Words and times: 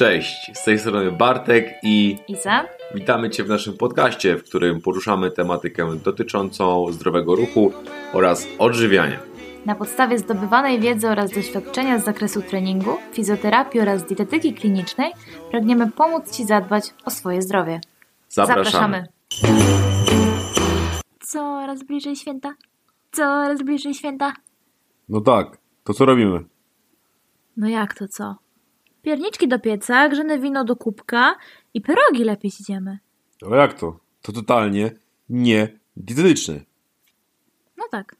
Cześć, 0.00 0.50
z 0.54 0.64
tej 0.64 0.78
strony 0.78 1.12
Bartek 1.12 1.74
i 1.82 2.18
Iza. 2.28 2.64
witamy 2.94 3.30
Cię 3.30 3.44
w 3.44 3.48
naszym 3.48 3.76
podcaście, 3.76 4.36
w 4.36 4.44
którym 4.44 4.80
poruszamy 4.80 5.30
tematykę 5.30 5.96
dotyczącą 6.04 6.92
zdrowego 6.92 7.34
ruchu 7.34 7.72
oraz 8.12 8.46
odżywiania. 8.58 9.18
Na 9.66 9.74
podstawie 9.74 10.18
zdobywanej 10.18 10.80
wiedzy 10.80 11.08
oraz 11.08 11.30
doświadczenia 11.30 11.98
z 11.98 12.04
zakresu 12.04 12.42
treningu, 12.42 12.90
fizjoterapii 13.12 13.80
oraz 13.80 14.04
dietetyki 14.04 14.54
klinicznej 14.54 15.12
pragniemy 15.50 15.90
pomóc 15.90 16.36
Ci 16.36 16.44
zadbać 16.44 16.84
o 17.04 17.10
swoje 17.10 17.42
zdrowie. 17.42 17.80
Zapraszamy. 18.28 19.06
Coraz 21.20 21.82
bliżej 21.84 22.16
święta. 22.16 22.54
Coraz 23.12 23.62
bliżej 23.62 23.94
święta. 23.94 24.32
No 25.08 25.20
tak, 25.20 25.58
to 25.84 25.94
co 25.94 26.04
robimy? 26.04 26.44
No 27.56 27.68
jak 27.68 27.94
to 27.94 28.08
co? 28.08 28.49
Pierniczki 29.02 29.48
do 29.48 29.58
pieca, 29.58 30.08
grzane 30.08 30.38
wino 30.38 30.64
do 30.64 30.76
kubka 30.76 31.36
i 31.74 31.80
pierogi 31.80 32.24
lepiej 32.24 32.50
zjemy. 32.50 32.98
Ale 33.46 33.56
jak 33.56 33.74
to? 33.74 34.00
To 34.22 34.32
totalnie 34.32 34.90
nie 35.28 35.78
dietetyczne. 35.96 36.60
No 37.76 37.84
tak. 37.90 38.16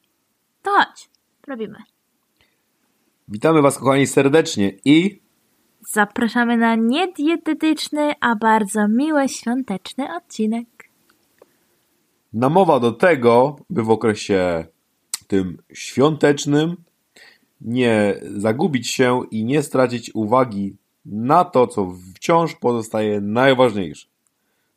To 0.61 0.71
chodź. 0.71 1.09
Robimy. 1.47 1.77
Witamy 3.27 3.61
Was 3.61 3.77
kochani 3.77 4.07
serdecznie 4.07 4.73
i 4.85 5.21
Zapraszamy 5.87 6.57
na 6.57 6.75
niedietetyczny, 6.75 8.13
a 8.19 8.35
bardzo 8.35 8.87
miły 8.87 9.29
świąteczny 9.29 10.15
odcinek. 10.15 10.67
namowa 12.33 12.79
do 12.79 12.91
tego, 12.91 13.55
by 13.69 13.83
w 13.83 13.89
okresie 13.89 14.65
tym 15.27 15.57
świątecznym 15.73 16.75
nie 17.61 18.21
zagubić 18.35 18.91
się 18.91 19.21
i 19.31 19.45
nie 19.45 19.63
stracić 19.63 20.11
uwagi 20.13 20.77
na 21.05 21.45
to, 21.45 21.67
co 21.67 21.93
wciąż 22.15 22.55
pozostaje 22.55 23.21
najważniejsze, 23.21 24.07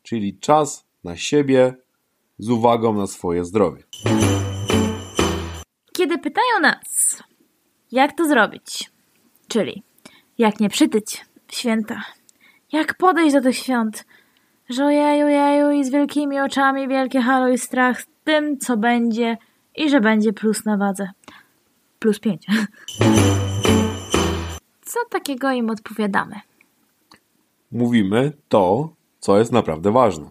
czyli 0.03 0.39
czas 0.39 0.85
na 1.03 1.15
siebie 1.15 1.75
z 2.37 2.49
uwagą 2.49 2.93
na 2.93 3.07
swoje 3.07 3.45
zdrowie. 3.45 3.83
Kiedy 5.93 6.17
pytają 6.17 6.59
nas, 6.61 7.23
jak 7.91 8.13
to 8.13 8.27
zrobić, 8.27 8.91
czyli 9.47 9.83
jak 10.37 10.59
nie 10.59 10.69
przytyć 10.69 11.25
święta, 11.51 12.03
jak 12.71 12.97
podejść 12.97 13.33
do 13.33 13.41
tych 13.41 13.57
świąt, 13.57 14.05
że 14.69 14.85
ojeju, 14.85 15.27
jeju 15.27 15.71
i 15.71 15.83
z 15.83 15.89
wielkimi 15.89 16.39
oczami, 16.39 16.87
wielkie 16.87 17.21
halo 17.21 17.49
i 17.49 17.57
strach 17.57 18.01
z 18.01 18.05
tym, 18.23 18.57
co 18.57 18.77
będzie 18.77 19.37
i 19.75 19.89
że 19.89 20.01
będzie 20.01 20.33
plus 20.33 20.65
na 20.65 20.77
wadze. 20.77 21.09
Plus 21.99 22.19
pięć. 22.19 22.45
Co 24.81 24.99
takiego 25.09 25.51
im 25.51 25.69
odpowiadamy? 25.69 26.35
Mówimy 27.71 28.33
to, 28.49 28.93
co 29.19 29.39
jest 29.39 29.51
naprawdę 29.51 29.91
ważne. 29.91 30.29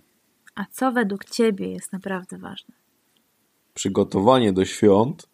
A 0.55 0.65
co 0.71 0.93
według 0.93 1.25
Ciebie 1.25 1.69
jest 1.73 1.93
naprawdę 1.93 2.39
ważne? 2.39 2.75
Przygotowanie 3.75 4.53
do 4.53 4.65
świąt 4.65 5.29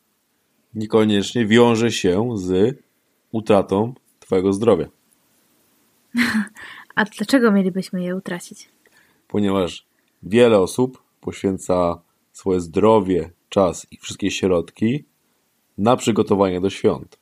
niekoniecznie 0.74 1.46
wiąże 1.46 1.92
się 1.92 2.28
z 2.34 2.78
utratą 3.32 3.94
Twojego 4.20 4.52
zdrowia. 4.52 4.86
A 6.94 7.04
dlaczego 7.04 7.52
mielibyśmy 7.52 8.02
je 8.02 8.16
utracić? 8.16 8.68
ponieważ 9.30 9.86
wiele 10.22 10.58
osób 10.58 11.02
poświęca 11.20 12.02
swoje 12.32 12.60
zdrowie, 12.60 13.30
czas 13.48 13.86
i 13.90 13.96
wszystkie 13.96 14.30
środki 14.30 15.04
na 15.80 15.96
przygotowanie 15.96 16.60
do 16.60 16.70
świąt, 16.70 17.18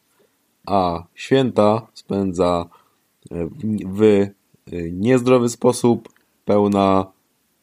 a 0.66 1.02
święta 1.14 1.86
spędza 1.94 2.66
e, 3.30 3.48
w 3.86 4.28
w 4.68 4.92
niezdrowy 4.92 5.48
sposób, 5.48 6.08
pełna 6.44 7.06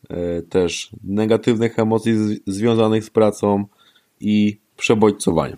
e, 0.10 0.42
też 0.42 0.90
negatywnych 1.04 1.80
emocji 1.80 2.14
związanych 2.48 3.04
z 3.04 3.10
pracą 3.10 3.66
i 4.20 4.58
przebodźcowaniem. 4.78 5.58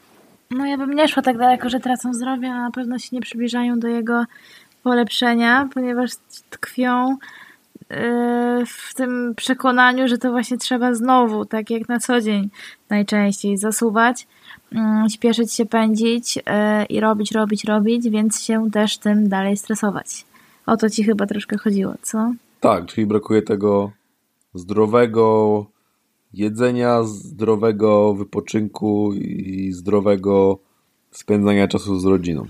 No 0.51 0.66
ja 0.66 0.78
bym 0.78 0.94
nie 0.94 1.07
szła 1.07 1.23
tak 1.23 1.38
daleko, 1.38 1.69
że 1.69 1.79
tracą 1.79 2.13
zdrowie, 2.13 2.50
a 2.50 2.62
na 2.62 2.72
pewno 2.72 3.00
się 3.00 3.09
nie 3.12 3.22
przybliżają 3.22 3.79
do 3.79 3.88
jego 3.88 4.23
polepszenia, 4.83 5.69
ponieważ 5.73 6.12
tkwią 6.50 7.17
w 8.68 8.94
tym 8.94 9.34
przekonaniu, 9.36 10.08
że 10.08 10.18
to 10.18 10.31
właśnie 10.31 10.58
trzeba 10.58 10.94
znowu, 10.94 11.46
tak 11.46 11.70
jak 11.70 11.90
na 11.90 12.00
co 12.00 12.22
dzień 12.22 12.50
najczęściej, 12.90 13.58
zasuwać, 13.58 14.28
yy, 14.72 14.80
śpieszyć 15.09 15.53
się, 15.53 15.66
pędzić 15.66 16.36
yy, 16.36 16.44
i 16.90 17.00
robić, 17.00 17.31
robić, 17.31 17.64
robić, 17.64 18.09
więc 18.09 18.42
się 18.42 18.72
też 18.72 18.98
tym 18.98 19.30
dalej 19.30 19.58
stresować. 19.58 20.25
O 20.66 20.78
to 20.78 20.90
ci 20.90 21.03
chyba 21.03 21.25
troszkę 21.25 21.58
chodziło, 21.58 21.94
co? 22.02 22.34
Tak, 22.59 22.86
czyli 22.86 23.08
brakuje 23.08 23.42
tego 23.42 23.92
zdrowego 24.54 25.66
jedzenia, 26.34 27.04
zdrowego 27.04 28.14
wypoczynku 28.14 29.14
i 29.14 29.72
zdrowego 29.72 30.58
spędzania 31.12 31.68
czasu 31.68 32.00
z 32.00 32.06
rodziną. 32.06 32.46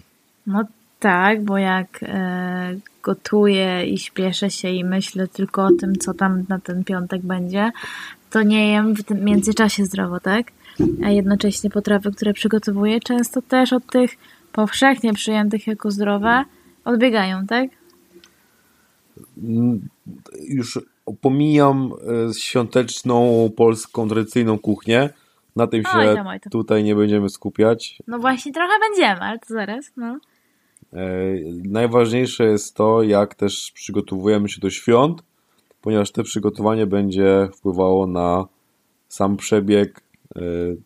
No 0.47 0.63
tak, 0.99 1.43
bo 1.43 1.57
jak 1.57 1.99
e, 2.03 2.75
gotuję 3.03 3.85
i 3.85 3.97
śpieszę 3.97 4.49
się 4.49 4.69
i 4.69 4.83
myślę 4.83 5.27
tylko 5.27 5.65
o 5.65 5.71
tym, 5.71 5.95
co 5.95 6.13
tam 6.13 6.45
na 6.49 6.59
ten 6.59 6.83
piątek 6.83 7.21
będzie, 7.21 7.71
to 8.29 8.43
nie 8.43 8.71
jem 8.71 8.93
w 8.95 9.03
tym 9.03 9.23
międzyczasie 9.25 9.85
zdrowo, 9.85 10.19
tak? 10.19 10.51
A 11.05 11.09
jednocześnie 11.09 11.69
potrawy, 11.69 12.11
które 12.11 12.33
przygotowuję, 12.33 12.99
często 12.99 13.41
też 13.41 13.73
od 13.73 13.85
tych 13.85 14.11
powszechnie 14.51 15.13
przyjętych 15.13 15.67
jako 15.67 15.91
zdrowe 15.91 16.43
odbiegają, 16.85 17.47
tak? 17.47 17.69
Mm, 19.43 19.87
Już 20.47 20.79
pomijam 21.21 21.91
e, 22.29 22.33
świąteczną 22.33 23.49
polską 23.57 24.07
tradycyjną 24.07 24.59
kuchnię. 24.59 25.09
Na 25.55 25.67
tym 25.67 25.83
się 25.83 25.89
Oj 25.97 26.15
tam, 26.15 26.27
oj 26.27 26.39
tam. 26.39 26.51
tutaj 26.51 26.83
nie 26.83 26.95
będziemy 26.95 27.29
skupiać. 27.29 27.99
No 28.07 28.19
właśnie 28.19 28.51
trochę 28.53 28.73
będziemy, 28.89 29.21
ale 29.21 29.39
to 29.39 29.45
zaraz, 29.47 29.91
no. 29.97 30.19
E, 30.93 30.99
Najważniejsze 31.65 32.43
jest 32.45 32.75
to, 32.75 33.03
jak 33.03 33.35
też 33.35 33.71
przygotowujemy 33.73 34.49
się 34.49 34.61
do 34.61 34.69
świąt, 34.69 35.23
ponieważ 35.81 36.11
to 36.11 36.23
przygotowanie 36.23 36.87
będzie 36.87 37.49
wpływało 37.57 38.07
na 38.07 38.45
sam 39.07 39.37
przebieg 39.37 40.01
e, 40.35 40.41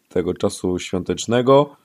tego 0.09 0.33
czasu 0.33 0.79
świątecznego, 0.79 1.75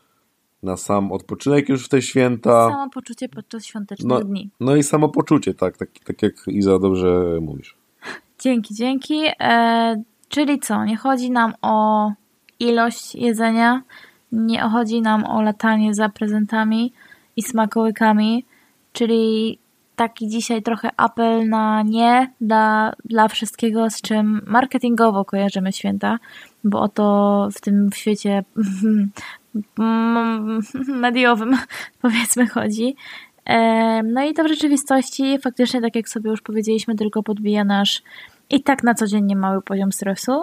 na 0.63 0.77
sam 0.77 1.13
odpoczynek 1.13 1.69
już 1.69 1.85
w 1.85 1.89
te 1.89 2.03
święta. 2.03 2.69
Samopoczucie 2.71 3.29
podczas 3.29 3.65
świątecznych 3.65 4.09
No, 4.09 4.25
dni. 4.25 4.51
no 4.61 4.77
i 4.77 4.83
samopoczucie, 4.83 5.55
tak, 5.55 5.77
tak, 5.77 5.89
tak 6.05 6.23
jak 6.23 6.35
Iza 6.49 6.79
dobrze 6.79 7.39
mówisz. 7.41 7.77
Dzięki, 8.41 8.75
dzięki. 8.75 9.21
E, 9.41 10.03
czyli 10.29 10.59
co? 10.61 10.85
Nie 10.85 10.97
chodzi 10.97 11.31
nam 11.31 11.53
o 11.63 12.13
ilość 12.61 13.15
jedzenia, 13.15 13.83
nie 14.33 14.61
chodzi 14.61 15.03
nam 15.03 15.25
o 15.25 15.43
latanie 15.43 15.95
za 15.95 16.09
prezentami 16.09 16.93
i 17.37 17.43
smakołykami, 17.43 18.45
czyli 18.93 19.59
taki 19.97 20.29
dzisiaj 20.29 20.63
trochę 20.63 20.91
apel 20.97 21.49
na 21.49 21.83
nie 21.83 22.33
dla, 22.41 22.93
dla 23.05 23.29
wszystkiego, 23.29 23.91
z 23.91 24.01
czym 24.01 24.41
marketingowo 24.47 25.25
kojarzymy 25.25 25.73
święta, 25.73 26.19
bo 26.65 26.81
o 26.81 26.89
to 26.89 27.49
w 27.55 27.61
tym 27.61 27.91
świecie 27.95 28.45
mediowym 30.89 31.57
powiedzmy 32.03 32.47
chodzi. 32.47 32.97
No 34.05 34.25
i 34.25 34.35
to 34.35 34.45
w 34.45 34.49
rzeczywistości 34.49 35.39
faktycznie, 35.39 35.81
tak 35.81 35.97
jak 35.97 36.09
sobie 36.09 36.31
już 36.31 36.41
powiedzieliśmy, 36.41 36.95
tylko 36.95 37.23
podbija 37.23 37.65
nasz 37.65 38.03
i 38.51 38.63
tak 38.63 38.83
na 38.83 38.95
co 38.95 39.07
dzień 39.07 39.25
nie 39.25 39.37
mały 39.37 39.63
poziom 39.63 39.93
stresu. 39.93 40.43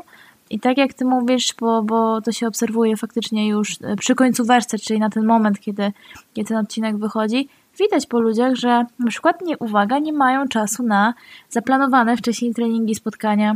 I 0.50 0.60
tak 0.60 0.78
jak 0.78 0.94
ty 0.94 1.06
mówisz, 1.06 1.54
bo, 1.60 1.84
bo 1.84 2.22
to 2.22 2.32
się 2.32 2.48
obserwuje 2.48 2.98
faktycznie 2.98 3.48
już 3.48 3.78
e, 3.82 3.96
przy 3.96 4.16
końcu 4.16 4.46
wersji, 4.46 4.80
czyli 4.80 5.00
na 5.00 5.10
ten 5.10 5.26
moment, 5.26 5.60
kiedy, 5.60 5.92
kiedy 6.34 6.48
ten 6.48 6.58
odcinek 6.58 6.98
wychodzi, 6.98 7.50
widać 7.80 8.06
po 8.06 8.20
ludziach, 8.20 8.56
że 8.56 8.86
na 9.00 9.08
przykład 9.10 9.42
nie 9.42 9.58
uwaga, 9.58 10.00
nie 10.00 10.14
mają 10.14 10.48
czasu 10.48 10.84
na 10.84 11.14
zaplanowane 11.50 12.18
wcześniej 12.18 12.54
treningi, 12.54 12.96
spotkania, 12.96 13.56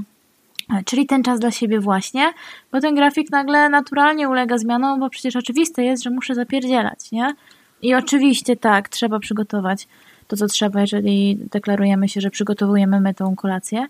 e, 0.73 0.83
czyli 0.83 1.05
ten 1.05 1.23
czas 1.23 1.39
dla 1.39 1.51
siebie 1.51 1.79
właśnie, 1.79 2.33
bo 2.71 2.81
ten 2.81 2.95
grafik 2.95 3.31
nagle 3.31 3.69
naturalnie 3.69 4.29
ulega 4.29 4.57
zmianom, 4.57 4.99
bo 4.99 5.09
przecież 5.09 5.35
oczywiste 5.35 5.83
jest, 5.83 6.03
że 6.03 6.09
muszę 6.09 6.35
zapierdzielać, 6.35 7.11
nie? 7.11 7.35
I 7.81 7.95
oczywiście 7.95 8.55
tak, 8.55 8.89
trzeba 8.89 9.19
przygotować 9.19 9.87
to, 10.27 10.35
co 10.35 10.47
trzeba, 10.47 10.81
jeżeli 10.81 11.37
deklarujemy 11.51 12.09
się, 12.09 12.21
że 12.21 12.29
przygotowujemy 12.29 13.01
my 13.01 13.13
tą 13.13 13.35
kolację, 13.35 13.87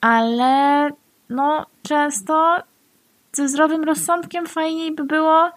ale 0.00 0.90
no 1.30 1.66
często 1.82 2.56
ze 3.32 3.48
zdrowym 3.48 3.84
rozsądkiem 3.84 4.46
fajniej 4.46 4.94
by 4.94 5.04
było 5.04 5.50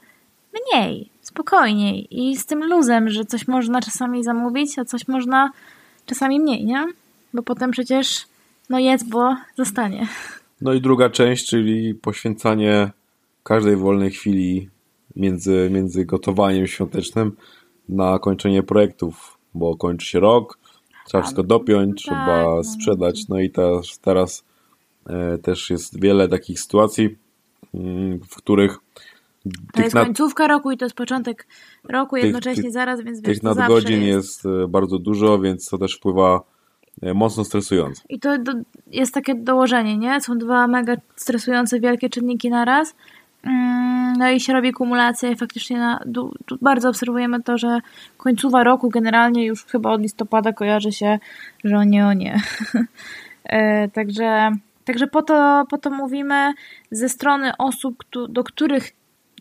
mniej, 0.54 1.10
spokojniej 1.22 2.08
i 2.12 2.38
z 2.38 2.46
tym 2.46 2.64
luzem, 2.64 3.10
że 3.10 3.25
coś 3.25 3.48
można 3.48 3.81
czasami 3.81 4.24
zamówić, 4.24 4.80
a 4.80 4.86
coś 4.86 5.08
można 5.08 5.52
czasami 6.06 6.40
mniej, 6.40 6.66
nie? 6.66 6.86
Bo 7.34 7.44
potem 7.44 7.72
przecież 7.72 8.25
no 8.69 8.80
jedz, 8.80 9.04
bo 9.04 9.36
zostanie. 9.56 10.08
No 10.62 10.74
i 10.74 10.81
druga 10.81 11.10
część, 11.10 11.50
czyli 11.50 11.96
poświęcanie 11.96 12.92
każdej 13.44 13.75
wolnej 13.75 14.12
chwili 14.12 14.70
między, 15.16 15.70
między 15.72 16.06
gotowaniem 16.06 16.68
świątecznym 16.68 17.38
na 17.90 18.20
kończenie 18.20 18.63
projektów, 18.63 19.38
bo 19.54 19.75
kończy 19.75 20.06
się 20.06 20.20
rok, 20.20 20.58
trzeba 21.08 21.22
wszystko 21.22 21.44
dopiąć, 21.44 21.96
tak, 21.96 22.04
trzeba 22.04 22.44
no, 22.44 22.63
sprzedać. 22.63 23.28
No 23.28 23.40
i 23.40 23.50
teraz, 23.50 24.00
teraz 24.00 24.44
też 25.44 25.69
jest 25.69 26.01
wiele 26.01 26.27
takich 26.27 26.59
sytuacji, 26.59 27.18
mm, 27.74 28.19
w 28.19 28.36
których 28.36 28.77
To 29.74 29.81
jest 29.81 29.95
końcówka 29.95 30.48
roku 30.48 30.71
i 30.71 30.77
to 30.77 30.86
jest 30.86 30.95
początek 30.95 31.48
roku 31.83 32.15
Tych- 32.15 32.24
jednocześnie 32.24 32.63
tych- 32.63 32.71
zaraz, 32.71 33.01
więc 33.01 33.21
tych 33.21 33.44
nadgodzin 33.44 34.01
jest. 34.01 34.44
jest 34.44 34.45
e, 34.63 34.68
bardzo 34.68 35.00
dużo, 35.00 35.39
więc 35.39 35.69
to 35.69 35.77
też 35.77 35.95
wpływa 35.95 36.42
e, 37.01 37.13
mocno 37.13 37.44
stresująco. 37.44 38.01
I 38.09 38.19
to 38.19 38.38
do, 38.38 38.51
jest 38.92 39.13
takie 39.13 39.36
dołożenie, 39.36 39.98
nie? 39.98 40.21
Są 40.21 40.38
dwa 40.38 40.68
mega 40.68 40.95
stresujące, 41.15 41.80
wielkie 41.80 42.10
czynniki 42.10 42.50
naraz. 42.50 42.95
Mm, 43.44 43.88
No 44.19 44.30
i 44.31 44.39
się 44.39 44.53
robi 44.53 44.71
kumulacja 44.74 45.30
i 45.30 45.36
faktycznie 45.36 45.77
na, 45.77 46.00
du, 46.06 46.33
bardzo 46.62 46.89
obserwujemy 46.89 47.44
to, 47.44 47.57
że 47.57 47.80
końcowa 48.18 48.63
roku 48.63 48.89
generalnie 48.89 49.45
już 49.45 49.65
chyba 49.65 49.92
od 49.92 50.01
listopada 50.01 50.53
kojarzy 50.53 50.92
się, 50.92 51.19
że 51.63 51.77
o 51.77 51.83
nie, 51.83 52.07
o 52.07 52.13
nie. 52.13 52.42
E, 53.45 53.88
także, 53.89 54.51
także 54.88 55.07
po 55.07 55.22
to, 55.22 55.66
po 55.69 55.78
to 55.78 55.89
mówimy 55.89 56.54
ze 56.92 57.10
strony 57.10 57.51
osób, 57.57 58.04
do 58.30 58.44
których 58.44 58.92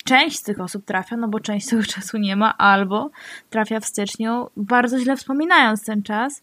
część 0.04 0.38
z 0.38 0.43
tych 0.43 0.60
osób 0.60 0.84
trafia, 0.84 1.16
no 1.16 1.28
bo 1.28 1.40
część 1.40 1.66
tego 1.69 1.82
czasu 1.82 2.19
nie 2.19 2.37
ma, 2.37 2.58
albo 2.58 3.10
trafia 3.50 3.81
w 3.81 3.87
styczniu, 3.87 4.50
bardzo 4.56 4.98
źle 4.98 5.16
wspominając 5.16 5.84
ten 5.84 6.02
czas, 6.02 6.43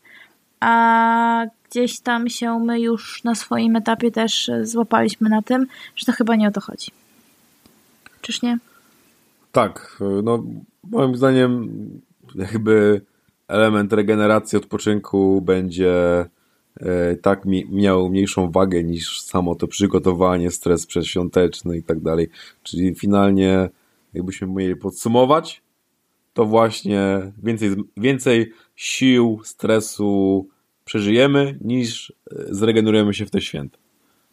a 0.59 1.45
gdzieś 1.69 1.99
tam 1.99 2.29
się 2.29 2.59
my 2.59 2.79
już 2.79 3.23
na 3.23 3.35
swoim 3.35 3.75
etapie 3.75 4.11
też 4.11 4.51
złapaliśmy 4.61 5.29
na 5.29 5.41
tym, 5.41 5.67
że 5.95 6.05
to 6.05 6.11
chyba 6.11 6.35
nie 6.35 6.47
o 6.47 6.51
to 6.51 6.61
chodzi. 6.61 6.91
Czyż 8.21 8.41
nie? 8.41 8.57
Tak, 9.51 9.97
no 10.23 10.43
moim 10.83 11.15
zdaniem 11.15 11.69
jakby 12.35 13.01
element 13.47 13.93
regeneracji, 13.93 14.57
odpoczynku 14.57 15.41
będzie 15.41 16.25
tak 17.21 17.45
mi, 17.45 17.65
miał 17.69 18.09
mniejszą 18.09 18.51
wagę 18.51 18.83
niż 18.83 19.21
samo 19.21 19.55
to 19.55 19.67
przygotowanie, 19.67 20.51
stres 20.51 20.85
przedświąteczny 20.85 21.77
i 21.77 21.83
tak 21.83 21.99
dalej. 21.99 22.29
Czyli 22.63 22.95
finalnie 22.95 23.69
jakbyśmy 24.13 24.47
mieli 24.47 24.75
podsumować, 24.75 25.61
to 26.33 26.45
właśnie 26.45 27.31
więcej, 27.43 27.75
więcej 27.97 28.53
sił, 28.75 29.41
stresu 29.43 30.47
przeżyjemy 30.85 31.57
niż 31.61 32.13
e, 32.31 32.35
zregenerujemy 32.49 33.13
się 33.13 33.25
w 33.25 33.31
te 33.31 33.41
święta. 33.41 33.77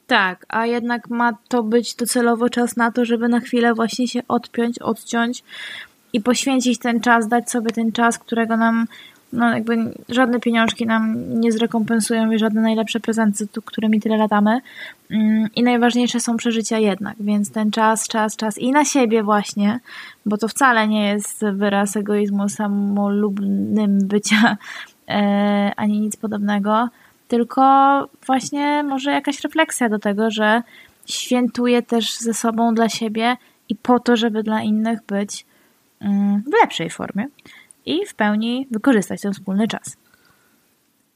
Tak, 0.07 0.47
a 0.49 0.67
jednak 0.67 1.11
ma 1.11 1.33
to 1.49 1.63
być 1.63 1.95
docelowo 1.95 2.49
czas 2.49 2.77
na 2.77 2.93
to, 2.93 3.05
żeby 3.05 3.29
na 3.29 3.41
chwilę 3.41 3.75
właśnie 3.75 4.09
się 4.09 4.21
odpiąć, 4.29 4.79
odciąć 4.79 5.45
i 6.13 6.21
poświęcić 6.21 6.79
ten 6.79 7.01
czas, 7.01 7.29
dać 7.29 7.51
sobie 7.51 7.71
ten 7.71 7.93
czas, 7.93 8.19
którego 8.19 8.57
nam 8.57 8.87
no 9.33 9.55
jakby 9.55 9.77
żadne 10.09 10.41
pieniążki 10.41 10.87
nam 10.87 11.15
nie 11.41 11.53
zrekompensują 11.53 12.31
i 12.31 12.39
żadne 12.39 12.61
najlepsze 12.61 13.01
prezenty, 13.01 13.49
którymi 13.65 14.01
tyle 14.01 14.17
latamy. 14.17 14.61
Mm, 15.11 15.49
I 15.57 15.63
najważniejsze 15.63 16.21
są 16.21 16.37
przeżycia 16.37 16.79
jednak, 16.79 17.15
więc 17.21 17.51
ten 17.53 17.71
czas, 17.71 18.09
czas, 18.09 18.37
czas 18.37 18.59
i 18.59 18.73
na 18.73 18.85
siebie 18.85 19.23
właśnie, 19.23 19.81
bo 20.27 20.37
to 20.37 20.49
wcale 20.49 20.89
nie 20.89 21.09
jest 21.09 21.45
wyraz 21.53 21.97
egoizmu 21.97 22.49
samolubnym 22.49 23.99
bycia 24.09 24.57
e, 25.09 25.73
ani 25.77 26.01
nic 26.01 26.17
podobnego, 26.17 26.89
tylko 27.29 27.63
właśnie 28.27 28.83
może 28.83 29.13
jakaś 29.13 29.41
refleksja 29.41 29.89
do 29.89 29.99
tego, 29.99 30.31
że 30.31 30.63
świętuję 31.07 31.83
też 31.83 32.19
ze 32.19 32.35
sobą 32.35 32.75
dla 32.75 32.89
siebie 32.89 33.37
i 33.69 33.77
po 33.77 34.01
to, 34.01 34.17
żeby 34.17 34.43
dla 34.43 34.63
innych 34.63 34.99
być 35.07 35.47
mm, 36.01 36.43
w 36.43 36.53
lepszej 36.63 36.91
formie 36.91 37.27
i 37.87 38.07
w 38.07 38.15
pełni 38.15 38.67
wykorzystać 38.71 39.21
ten 39.21 39.33
wspólny 39.33 39.69
czas. 39.69 39.97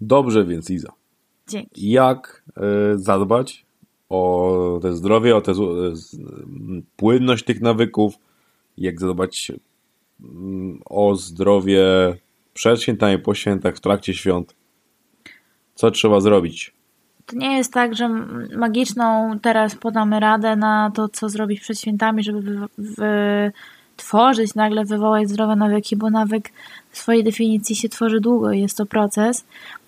Dobrze 0.00 0.44
więc 0.44 0.70
Iza. 0.70 0.92
Dzięki. 1.48 1.90
jak 1.90 2.42
e, 2.56 2.62
zadbać 2.98 3.64
o 4.08 4.78
te 4.82 4.92
zdrowie, 4.96 5.36
o 5.36 5.40
tę 5.40 5.52
m, 5.52 6.82
płynność 6.96 7.44
tych 7.44 7.60
nawyków, 7.60 8.14
jak 8.78 9.00
zadbać 9.00 9.52
o 10.84 11.16
zdrowie 11.16 11.84
przed 12.54 12.82
świętami, 12.82 13.18
po 13.18 13.34
świętach, 13.34 13.76
w 13.76 13.80
trakcie 13.80 14.14
świąt. 14.14 14.54
Co 15.74 15.90
trzeba 15.90 16.20
zrobić? 16.20 16.74
To 17.26 17.36
nie 17.36 17.56
jest 17.56 17.72
tak, 17.72 17.94
że 17.94 18.08
magiczną 18.56 19.38
teraz 19.42 19.74
podamy 19.74 20.20
radę 20.20 20.56
na 20.56 20.90
to, 20.94 21.08
co 21.08 21.28
zrobić 21.28 21.60
przed 21.60 21.80
świętami, 21.80 22.22
żeby 22.22 22.58
wy- 22.78 23.52
wytworzyć, 23.96 24.54
nagle 24.54 24.84
wywołać 24.84 25.28
zdrowe 25.28 25.56
nawyki, 25.56 25.96
bo 25.96 26.10
nawyk 26.10 26.50
w 26.90 26.98
swojej 26.98 27.24
definicji 27.24 27.76
się 27.76 27.88
tworzy 27.88 28.20
długo 28.20 28.52
i 28.52 28.60
jest 28.60 28.76
to 28.76 28.86
proces. 28.86 29.44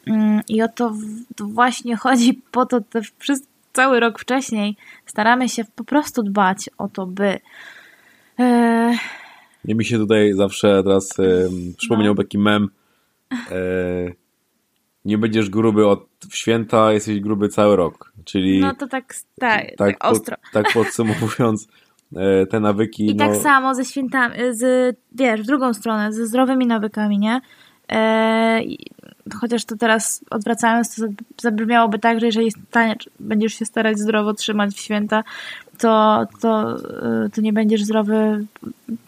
Mm, 0.07 0.43
I 0.49 0.63
o 0.63 0.69
to 0.69 0.95
właśnie 1.41 1.97
chodzi 2.05 2.41
po 2.51 2.67
to 2.67 2.81
te 2.81 3.01
przez 3.19 3.43
cały 3.73 4.01
rok 4.01 4.19
wcześniej 4.19 4.77
staramy 5.07 5.49
się 5.49 5.65
po 5.77 5.85
prostu 5.85 6.23
dbać 6.23 6.71
o 6.79 6.89
to, 6.89 7.07
by 7.07 7.39
e, 8.39 8.95
Nie 9.65 9.75
mi 9.75 9.85
się 9.85 9.99
tutaj 9.99 10.33
zawsze 10.33 10.83
teraz 10.83 11.19
e, 11.21 11.49
przypomniał 11.77 12.15
No. 12.15 12.23
taki 12.23 12.39
mem. 12.39 12.69
E, 13.33 13.57
nie 15.05 15.19
będziesz 15.19 15.51
gruby 15.51 15.87
od 15.87 16.07
święta, 16.33 16.93
jesteś 16.93 17.21
gruby 17.21 17.49
cały 17.49 17.77
rok. 17.77 18.13
Czyli 18.25 18.61
no 18.61 18.75
to 18.75 18.87
tak, 18.87 19.15
tak, 19.39 19.65
tak, 19.67 19.77
tak 19.77 19.99
po- 19.99 20.09
ostro. 20.09 20.37
tak 20.53 20.73
podsumowując 20.73 21.69
te 22.51 22.61
nawyki. 22.61 23.07
I 23.07 23.15
no, 23.15 23.27
tak 23.27 23.37
samo 23.37 23.75
ze 23.75 23.85
świętami, 23.85 24.35
z, 24.51 24.97
wiesz, 25.13 25.43
w 25.43 25.47
drugą 25.47 25.75
stronę, 25.75 26.13
ze 26.13 26.27
zdrowymi 26.27 26.67
nawykami, 26.67 27.19
nie? 27.19 27.41
E, 27.93 28.61
chociaż 29.35 29.65
to 29.65 29.77
teraz 29.77 30.25
odwracając, 30.31 30.97
to 30.97 31.03
zabrzmiałoby 31.43 31.99
tak, 31.99 32.21
że 32.21 32.27
jeżeli 32.27 32.51
stanie, 32.51 32.97
będziesz 33.21 33.55
się 33.55 33.65
starać 33.65 33.99
zdrowo 33.99 34.35
trzymać 34.35 34.75
w 34.75 34.81
święta, 34.81 35.25
to, 35.79 36.25
to, 36.41 36.77
e, 37.25 37.29
to 37.35 37.41
nie 37.41 37.53
będziesz 37.53 37.83
zdrowy 37.83 38.47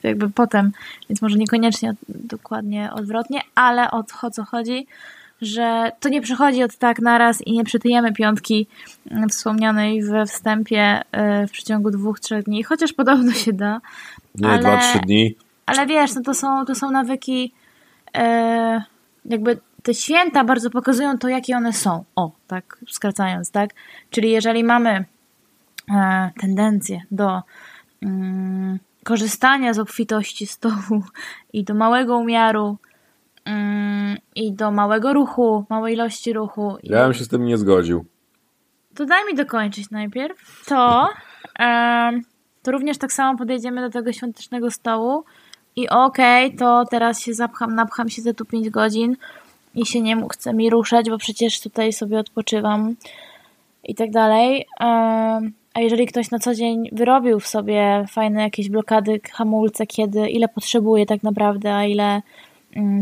jakby 0.02 0.30
potem, 0.30 0.72
więc 1.08 1.22
może 1.22 1.38
niekoniecznie 1.38 1.94
dokładnie 2.08 2.90
odwrotnie, 2.92 3.40
ale 3.54 3.90
o 3.90 4.30
co 4.30 4.44
chodzi, 4.44 4.86
że 5.42 5.92
to 6.00 6.08
nie 6.08 6.20
przychodzi 6.20 6.62
od 6.62 6.76
tak 6.76 6.98
naraz 6.98 7.46
i 7.46 7.52
nie 7.52 7.64
przytyjemy 7.64 8.12
piątki 8.12 8.66
mm, 9.10 9.28
wspomnianej 9.28 10.02
we 10.02 10.26
wstępie 10.26 11.02
e, 11.12 11.46
w 11.46 11.50
przeciągu 11.50 11.90
dwóch, 11.90 12.20
trzech 12.20 12.44
dni, 12.44 12.62
chociaż 12.62 12.92
podobno 12.92 13.32
się 13.32 13.52
da. 13.52 13.80
nie, 14.34 14.48
ale- 14.48 14.58
dwa, 14.58 14.78
trzy 14.78 14.98
dni. 14.98 15.36
Ale 15.66 15.86
wiesz, 15.86 16.14
no 16.14 16.22
to 16.22 16.34
są, 16.34 16.64
to 16.64 16.74
są 16.74 16.90
nawyki, 16.90 17.52
e, 18.16 18.82
jakby 19.24 19.58
te 19.82 19.94
święta 19.94 20.44
bardzo 20.44 20.70
pokazują 20.70 21.18
to, 21.18 21.28
jakie 21.28 21.56
one 21.56 21.72
są. 21.72 22.04
O, 22.16 22.32
tak 22.46 22.78
skracając, 22.88 23.50
tak? 23.50 23.70
Czyli 24.10 24.30
jeżeli 24.30 24.64
mamy 24.64 25.04
e, 25.90 26.30
tendencję 26.40 27.00
do 27.10 27.42
mm, 28.02 28.78
korzystania 29.04 29.74
z 29.74 29.78
obfitości 29.78 30.46
stołu 30.46 31.02
i 31.52 31.64
do 31.64 31.74
małego 31.74 32.18
umiaru 32.18 32.78
i 34.38 34.52
do 34.52 34.70
małego 34.70 35.12
ruchu, 35.12 35.64
małej 35.70 35.94
ilości 35.94 36.32
ruchu. 36.32 36.76
Ja 36.82 37.04
bym 37.04 37.14
się 37.14 37.24
z 37.24 37.28
tym 37.28 37.44
nie 37.44 37.58
zgodził. 37.58 38.04
to 38.96 39.04
daj 39.06 39.26
mi 39.26 39.34
dokończyć 39.34 39.90
najpierw. 39.90 40.64
To, 40.66 41.08
em, 41.58 42.22
to 42.62 42.72
również 42.72 42.98
tak 42.98 43.12
samo 43.12 43.38
podejdziemy 43.38 43.80
do 43.80 43.90
tego 43.90 44.12
świątecznego 44.12 44.70
stołu 44.70 45.24
i 45.76 45.88
okej, 45.88 46.56
to 46.56 46.84
teraz 46.90 47.20
się 47.20 47.34
zapcham, 47.34 47.74
napcham 47.74 48.08
się 48.08 48.22
za 48.22 48.34
tu 48.34 48.44
5 48.44 48.70
godzin 48.70 49.16
i 49.74 49.86
się 49.86 50.00
nie 50.00 50.22
chce 50.32 50.54
mi 50.54 50.70
ruszać, 50.70 51.10
bo 51.10 51.18
przecież 51.18 51.60
tutaj 51.60 51.92
sobie 51.92 52.18
odpoczywam 52.18 52.94
i 53.84 53.94
tak 53.94 54.10
dalej. 54.10 54.66
Em, 54.80 55.52
A 55.74 55.80
jeżeli 55.80 56.06
ktoś 56.06 56.30
na 56.30 56.38
co 56.38 56.54
dzień 56.54 56.88
wyrobił 56.92 57.40
w 57.40 57.46
sobie 57.46 58.04
fajne 58.10 58.42
jakieś 58.42 58.68
blokady, 58.70 59.20
hamulce, 59.32 59.86
kiedy, 59.86 60.28
ile 60.28 60.48
potrzebuje 60.48 61.06
tak 61.06 61.22
naprawdę, 61.22 61.74
a 61.74 61.84
ile 61.84 62.22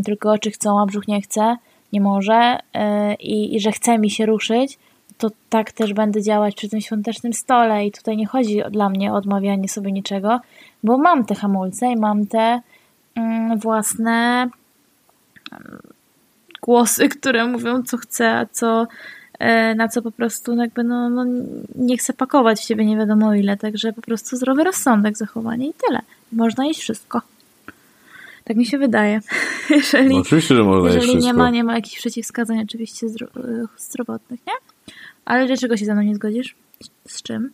tylko 0.04 0.32
oczy 0.32 0.50
chcą, 0.50 0.80
a 0.80 0.87
brzuch 0.87 1.08
nie 1.08 1.20
chce, 1.20 1.56
nie 1.92 2.00
może 2.00 2.58
yy, 2.75 3.14
i, 3.14 3.56
i 3.56 3.61
że 3.61 3.73
chce 3.73 3.99
mi 3.99 4.11
się 4.11 4.26
ruszyć, 4.26 4.78
to 5.18 5.30
tak 5.49 5.73
też 5.73 5.92
będę 5.92 6.23
działać 6.23 6.54
przy 6.54 6.68
tym 6.68 6.80
świątecznym 6.80 7.32
stole 7.32 7.87
i 7.87 7.92
tutaj 7.92 8.16
nie 8.16 8.26
chodzi 8.26 8.62
dla 8.70 8.88
mnie 8.88 9.12
o 9.12 9.16
odmawianie 9.16 9.68
sobie 9.68 9.92
niczego, 9.92 10.40
bo 10.82 10.99
mam 10.99 11.25
te 11.25 11.35
hamulce 11.35 11.87
i 11.87 11.96
mam 11.96 12.26
te 12.26 12.61
mm, 13.14 13.58
własne 13.58 14.49
mm, 15.52 15.78
głosy, 16.62 17.08
które 17.18 17.46
mówią 17.46 17.82
co 17.82 17.96
chcę, 17.96 18.30
a 18.30 18.46
co 18.46 18.87
e, 19.38 19.75
na 19.75 19.88
co 19.88 20.02
po 20.02 20.11
prostu 20.11 20.56
jakby 20.56 20.85
no, 20.85 21.11
no 21.11 21.25
nie 21.75 21.96
chcę 21.96 22.12
pakować 22.12 22.61
w 22.61 22.64
siebie 22.64 22.87
nie 22.87 22.96
wiadomo 22.96 23.35
ile, 23.35 23.56
także 23.56 23.92
po 23.92 24.02
prostu 24.02 24.37
zdrowy 24.37 24.64
rozsądek 24.64 25.16
zachowanie 25.16 25.68
i 25.68 25.75
tyle. 25.87 26.00
Można 26.32 26.66
jeść 26.66 26.80
wszystko. 26.80 27.23
Tak 28.46 28.56
mi 28.56 28.66
się 28.66 28.78
wydaje. 28.78 29.20
Jeżeli, 29.70 30.08
No, 30.14 30.20
oczywiście, 30.20 30.54
że 30.54 30.64
można 30.64 30.88
jeżeli 30.88 31.12
nie 31.14 31.18
wszystko. 31.20 31.38
ma, 31.38 31.50
nie 31.50 31.64
ma 31.64 31.74
jakichś 31.74 31.98
przeciwwskazań 31.98 32.60
oczywiście 32.60 33.06
zdro- 33.06 33.38
y, 33.64 33.66
zdrowotnych, 33.78 34.40
nie? 34.46 34.52
Ale 35.24 35.46
dlaczego 35.46 35.76
się 35.76 35.84
ze 35.84 35.94
mną 35.94 36.02
nie 36.02 36.14
zgodzisz? 36.14 36.56
Z 37.08 37.22
czym? 37.22 37.52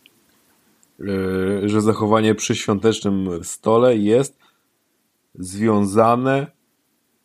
Yy, 0.99 1.61
że 1.69 1.81
zachowanie 1.81 2.35
przy 2.35 2.55
świątecznym 2.55 3.43
stole 3.43 3.97
jest 3.97 4.37
związane 5.39 6.47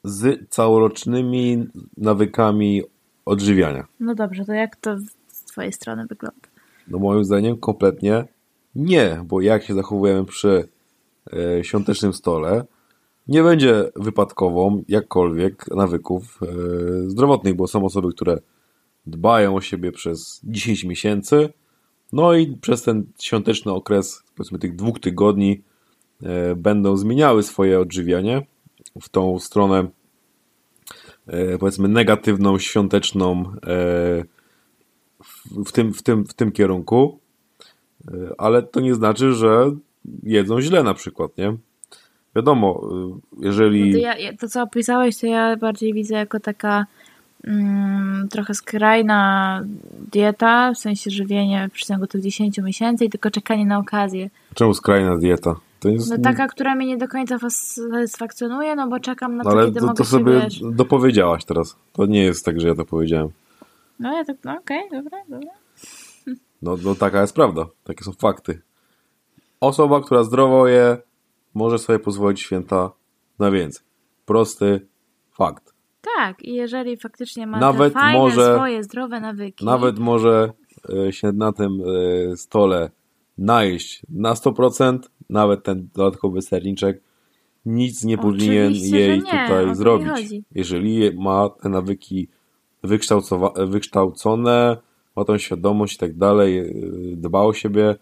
z 0.04 0.48
całorocznymi 0.50 1.66
nawykami 1.96 2.82
odżywiania. 3.24 3.86
No 4.00 4.14
dobrze, 4.14 4.44
to 4.44 4.52
jak 4.52 4.76
to 4.76 4.98
z 5.28 5.42
twojej 5.44 5.72
strony 5.72 6.06
wygląda? 6.06 6.38
No 6.88 6.98
moim 6.98 7.24
zdaniem 7.24 7.56
kompletnie 7.56 8.24
nie, 8.74 9.20
bo 9.24 9.40
jak 9.40 9.64
się 9.64 9.74
zachowujemy 9.74 10.24
przy 10.24 10.68
e, 11.32 11.64
świątecznym 11.64 12.12
stole, 12.12 12.64
nie 13.28 13.42
będzie 13.42 13.90
wypadkową 13.96 14.84
jakkolwiek 14.88 15.66
nawyków 15.76 16.40
e, 16.42 16.46
zdrowotnych, 17.10 17.54
bo 17.54 17.66
są 17.66 17.84
osoby, 17.84 18.12
które 18.12 18.38
dbają 19.06 19.56
o 19.56 19.60
siebie 19.60 19.92
przez 19.92 20.40
10 20.44 20.84
miesięcy, 20.84 21.52
no 22.12 22.34
i 22.34 22.56
przez 22.56 22.82
ten 22.82 23.06
świąteczny 23.18 23.72
okres, 23.72 24.22
powiedzmy 24.36 24.58
tych 24.58 24.76
dwóch 24.76 25.00
tygodni, 25.00 25.62
e, 26.22 26.56
będą 26.56 26.96
zmieniały 26.96 27.42
swoje 27.42 27.80
odżywianie 27.80 28.46
w 29.00 29.08
tą 29.08 29.38
stronę, 29.38 29.88
e, 31.26 31.58
powiedzmy, 31.58 31.88
negatywną, 31.88 32.58
świąteczną 32.58 33.44
w 35.66 35.72
tym, 35.72 35.94
w 35.94 36.02
tym, 36.02 36.24
w 36.26 36.34
tym 36.34 36.52
kierunku, 36.52 37.20
ale 38.38 38.62
to 38.62 38.80
nie 38.80 38.94
znaczy, 38.94 39.32
że 39.34 39.70
jedzą 40.22 40.60
źle 40.60 40.82
na 40.82 40.94
przykład, 40.94 41.38
nie? 41.38 41.56
Wiadomo, 42.36 42.88
e, 42.92 43.46
jeżeli... 43.46 43.92
No 43.92 43.98
to, 43.98 44.18
ja, 44.18 44.36
to 44.36 44.48
co 44.48 44.62
opisałeś, 44.62 45.20
to 45.20 45.26
ja 45.26 45.56
bardziej 45.56 45.94
widzę 45.94 46.14
jako 46.14 46.40
taka 46.40 46.86
mm, 47.44 48.28
trochę 48.28 48.54
skrajna 48.54 49.62
dieta, 50.12 50.72
w 50.74 50.78
sensie 50.78 51.10
żywienie 51.10 51.68
w 51.68 51.72
przeciągu 51.72 52.06
tych 52.06 52.22
10 52.22 52.58
miesięcy 52.58 53.04
i 53.04 53.10
tylko 53.10 53.30
czekanie 53.30 53.66
na 53.66 53.78
okazję. 53.78 54.30
Czemu 54.54 54.74
skrajna 54.74 55.16
dieta? 55.16 55.54
To 55.80 55.88
jest... 55.88 56.10
No 56.10 56.18
taka, 56.18 56.48
która 56.48 56.74
mnie 56.74 56.86
nie 56.86 56.96
do 56.96 57.08
końca 57.08 57.38
satysfakcjonuje, 57.50 58.76
no 58.76 58.88
bo 58.88 59.00
czekam 59.00 59.36
na 59.36 59.44
to, 59.44 59.50
ale 59.50 59.66
kiedy 59.66 59.80
to, 59.80 59.86
mogę 59.86 59.98
to 59.98 60.04
sobie 60.04 60.40
wiesz... 60.40 60.60
dopowiedziałaś 60.72 61.44
teraz. 61.44 61.76
To 61.92 62.06
nie 62.06 62.24
jest 62.24 62.44
tak, 62.44 62.60
że 62.60 62.68
ja 62.68 62.74
to 62.74 62.84
powiedziałem. 62.84 63.28
No 64.00 64.16
ja 64.16 64.24
tak, 64.24 64.36
no 64.44 64.58
okej, 64.58 64.82
dobra, 64.90 65.18
dobra. 65.28 65.50
No, 66.62 66.76
no 66.84 66.94
taka 66.94 67.20
jest 67.20 67.34
prawda. 67.34 67.66
Takie 67.84 68.04
są 68.04 68.12
fakty. 68.12 68.60
Osoba, 69.60 70.00
która 70.00 70.24
zdrowo 70.24 70.68
je, 70.68 70.96
może 71.58 71.78
sobie 71.78 71.98
pozwolić 71.98 72.40
święta 72.40 72.90
na 73.38 73.50
więcej. 73.50 73.86
Prosty 74.26 74.86
fakt. 75.30 75.74
Tak, 76.16 76.44
i 76.44 76.54
jeżeli 76.54 76.96
faktycznie 76.96 77.46
ma 77.46 77.58
Nawet 77.58 77.92
te 77.94 78.00
fajne, 78.00 78.18
może- 78.18 78.54
swoje 78.54 78.84
zdrowe 78.84 79.20
nawyki, 79.20 79.64
Nawet 79.64 79.98
może 79.98 80.52
e, 81.08 81.12
się 81.12 81.32
na 81.32 81.52
tym 81.52 81.78
e, 82.32 82.36
stole 82.36 82.90
najeść 83.38 84.02
na 84.08 84.34
100%, 84.34 84.98
nawet 85.30 85.62
ten 85.64 85.88
dodatkowy 85.94 86.42
serniczek, 86.42 87.00
nic 87.66 88.04
nie 88.04 88.18
powinien 88.18 88.72
jej 88.72 89.18
nie, 89.18 89.24
tutaj 89.24 89.74
zrobić. 89.74 90.34
Jeżeli 90.54 90.94
je- 90.96 91.12
ma 91.12 91.48
te 91.48 91.68
nawyki 91.68 92.28
wykształcone, 93.66 94.76
ma 95.16 95.24
tą 95.24 95.38
świadomość 95.38 95.94
i 95.94 95.98
tak 95.98 96.16
dalej, 96.16 96.58
e, 96.58 96.64
dba 97.16 97.40
o 97.40 97.52
siebie 97.52 97.96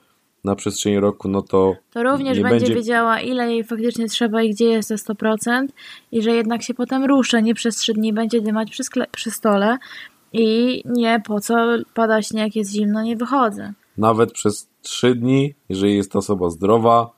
na 0.47 0.55
przestrzeni 0.55 1.00
roku, 1.00 1.29
no 1.29 1.43
to 1.43 1.76
to 1.93 2.03
również 2.03 2.38
nie 2.38 2.45
będzie, 2.45 2.61
będzie- 2.61 2.75
wiedziała, 2.75 3.21
ile 3.21 3.53
jej 3.53 3.65
faktycznie 3.65 4.09
trzeba 4.09 4.43
i 4.43 4.50
gdzie 4.50 4.65
jest 4.65 4.88
te 4.88 4.95
100% 4.95 5.67
i 6.12 6.23
że 6.23 6.31
jednak 6.31 6.62
się 6.62 6.75
potem 6.75 7.05
ruszę, 7.05 7.43
nie 7.43 7.55
przez 7.55 7.76
3 7.76 7.93
dni 7.93 8.12
będzie 8.12 8.41
dymać 8.41 8.71
przy, 8.71 8.83
przy 9.12 9.31
stole 9.31 9.79
i 10.33 10.83
nie, 10.85 11.23
po 11.26 11.41
co 11.41 11.55
pada 11.95 12.23
śnieg, 12.23 12.57
jest 12.57 12.71
zimno, 12.73 13.03
nie 13.03 13.17
wychodzę. 13.17 13.73
nawet 13.97 14.33
przez 14.33 14.69
3 14.83 15.15
dni, 15.15 15.55
jeżeli 15.69 15.97
jest 15.97 16.12
ta 16.12 16.19
osoba 16.19 16.50
zdrowa, 16.50 17.11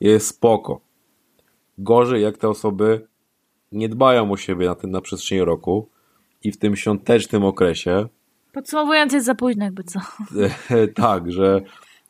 jest 0.00 0.26
spoko. 0.28 0.80
Gorzej, 1.78 2.22
jak 2.22 2.38
te 2.38 2.48
osoby 2.48 3.06
nie 3.72 3.88
dbają 3.88 4.32
o 4.32 4.36
siebie 4.36 4.66
na, 4.66 4.74
tym, 4.74 4.90
na 4.90 5.00
przestrzeni 5.00 5.40
roku 5.44 5.88
i 6.42 6.52
w 6.52 6.58
tym 6.58 6.76
świątecznym 6.76 7.44
okresie, 7.44 8.08
Podsumowując, 8.52 9.12
jest 9.12 9.26
za 9.26 9.34
późno 9.34 9.64
jakby 9.64 9.84
co. 9.84 10.00
tak, 10.94 11.32
że, 11.32 11.60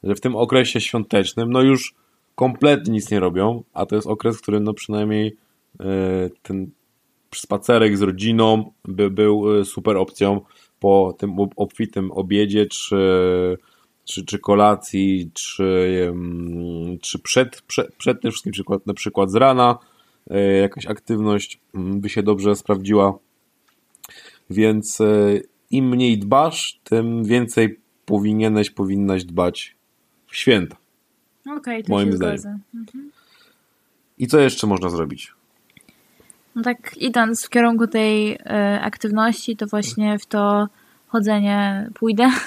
że 0.03 0.15
w 0.15 0.21
tym 0.21 0.37
okresie 0.37 0.81
świątecznym, 0.81 1.53
no 1.53 1.63
już 1.63 1.95
kompletnie 2.35 2.93
nic 2.93 3.11
nie 3.11 3.21
robią, 3.21 3.65
a 3.73 3.87
to 3.87 3.97
jest 3.97 4.07
okres, 4.07 4.37
w 4.37 4.43
którym 4.43 4.65
no 4.65 4.75
przynajmniej 4.75 5.37
e, 5.81 5.85
ten 6.43 6.71
spacerek 7.35 7.99
z 7.99 8.03
rodziną 8.03 8.73
by 8.85 9.11
był 9.11 9.61
e, 9.61 9.65
super 9.65 9.97
opcją 9.97 10.41
po 10.81 11.15
tym 11.19 11.41
ob- 11.41 11.55
obfitym 11.57 12.13
obiedzie, 12.13 12.67
czy, 12.67 12.97
czy, 14.05 14.25
czy 14.25 14.39
kolacji, 14.39 15.31
czy, 15.35 16.13
czy 17.03 17.19
przed, 17.19 17.63
przed, 17.63 17.95
przed 17.97 18.21
tym 18.23 18.31
wszystkim, 18.31 18.53
przykład, 18.53 18.87
na 18.87 18.95
przykład 18.95 19.31
z 19.31 19.35
rana, 19.35 19.79
e, 20.31 20.41
jakaś 20.41 20.87
aktywność 20.87 21.61
mm, 21.75 22.01
by 22.01 22.09
się 22.09 22.23
dobrze 22.23 22.57
sprawdziła. 22.57 23.19
Więc 24.51 24.99
im 25.71 25.89
mniej 25.89 26.19
dbasz, 26.19 26.81
tym 26.85 27.25
więcej 27.25 27.81
powinieneś, 28.05 28.71
powinnaś 28.71 29.25
dbać 29.25 29.77
w 30.31 30.37
święta. 30.37 30.77
Okej, 31.57 31.85
to 31.85 31.93
Moim 31.93 32.13
zdaniem. 32.13 32.39
zgodzę. 32.39 32.59
I 34.19 34.27
co 34.27 34.39
jeszcze 34.41 34.67
można 34.67 34.89
zrobić? 34.89 35.33
No 36.55 36.63
tak 36.63 36.97
idąc 36.97 37.47
w 37.47 37.51
kierunku 37.51 37.87
tej 37.87 38.33
e, 38.33 38.81
aktywności, 38.83 39.57
to 39.57 39.67
właśnie 39.67 40.19
w 40.19 40.27
to 40.27 40.69
chodzenie 41.09 41.91
pójdę. 41.95 42.31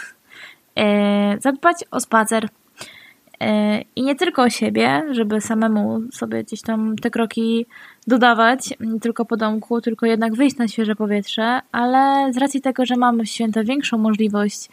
E, 0.76 1.38
zadbać 1.42 1.78
o 1.92 2.00
spacer. 2.00 2.50
E, 3.40 3.82
I 3.96 4.04
nie 4.04 4.16
tylko 4.16 4.42
o 4.42 4.50
siebie, 4.50 5.04
żeby 5.12 5.42
samemu 5.42 6.02
sobie 6.12 6.44
gdzieś 6.44 6.62
tam 6.62 6.96
te 6.96 7.10
kroki 7.10 7.66
dodawać, 8.08 8.74
nie 8.80 9.00
tylko 9.00 9.26
po 9.26 9.38
domku, 9.38 9.82
tylko 9.82 10.06
jednak 10.06 10.36
wyjść 10.36 10.58
na 10.58 10.68
świeże 10.68 10.96
powietrze, 10.96 11.60
ale 11.72 12.34
z 12.34 12.38
racji 12.38 12.62
tego, 12.62 12.86
że 12.86 12.96
mamy 12.96 13.24
w 13.24 13.30
święta 13.30 13.64
większą 13.64 13.98
możliwość 13.98 14.70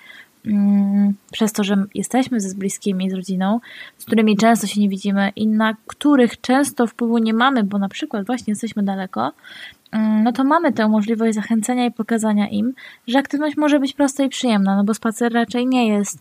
przez 1.32 1.52
to, 1.52 1.64
że 1.64 1.84
jesteśmy 1.94 2.40
ze 2.40 2.48
z 2.48 2.54
bliskimi, 2.54 3.10
z 3.10 3.14
rodziną, 3.14 3.60
z 3.98 4.04
którymi 4.04 4.36
często 4.36 4.66
się 4.66 4.80
nie 4.80 4.88
widzimy 4.88 5.32
i 5.36 5.46
na 5.46 5.76
których 5.86 6.40
często 6.40 6.86
wpływu 6.86 7.18
nie 7.18 7.34
mamy, 7.34 7.64
bo 7.64 7.78
na 7.78 7.88
przykład 7.88 8.26
właśnie 8.26 8.50
jesteśmy 8.50 8.82
daleko, 8.82 9.32
mm, 9.92 10.22
no 10.22 10.32
to 10.32 10.44
mamy 10.44 10.72
tę 10.72 10.88
możliwość 10.88 11.34
zachęcenia 11.34 11.86
i 11.86 11.90
pokazania 11.90 12.48
im, 12.48 12.72
że 13.06 13.18
aktywność 13.18 13.56
może 13.56 13.80
być 13.80 13.92
prosta 13.92 14.24
i 14.24 14.28
przyjemna, 14.28 14.76
no 14.76 14.84
bo 14.84 14.94
spacer 14.94 15.32
raczej 15.32 15.66
nie 15.66 15.88
jest 15.88 16.18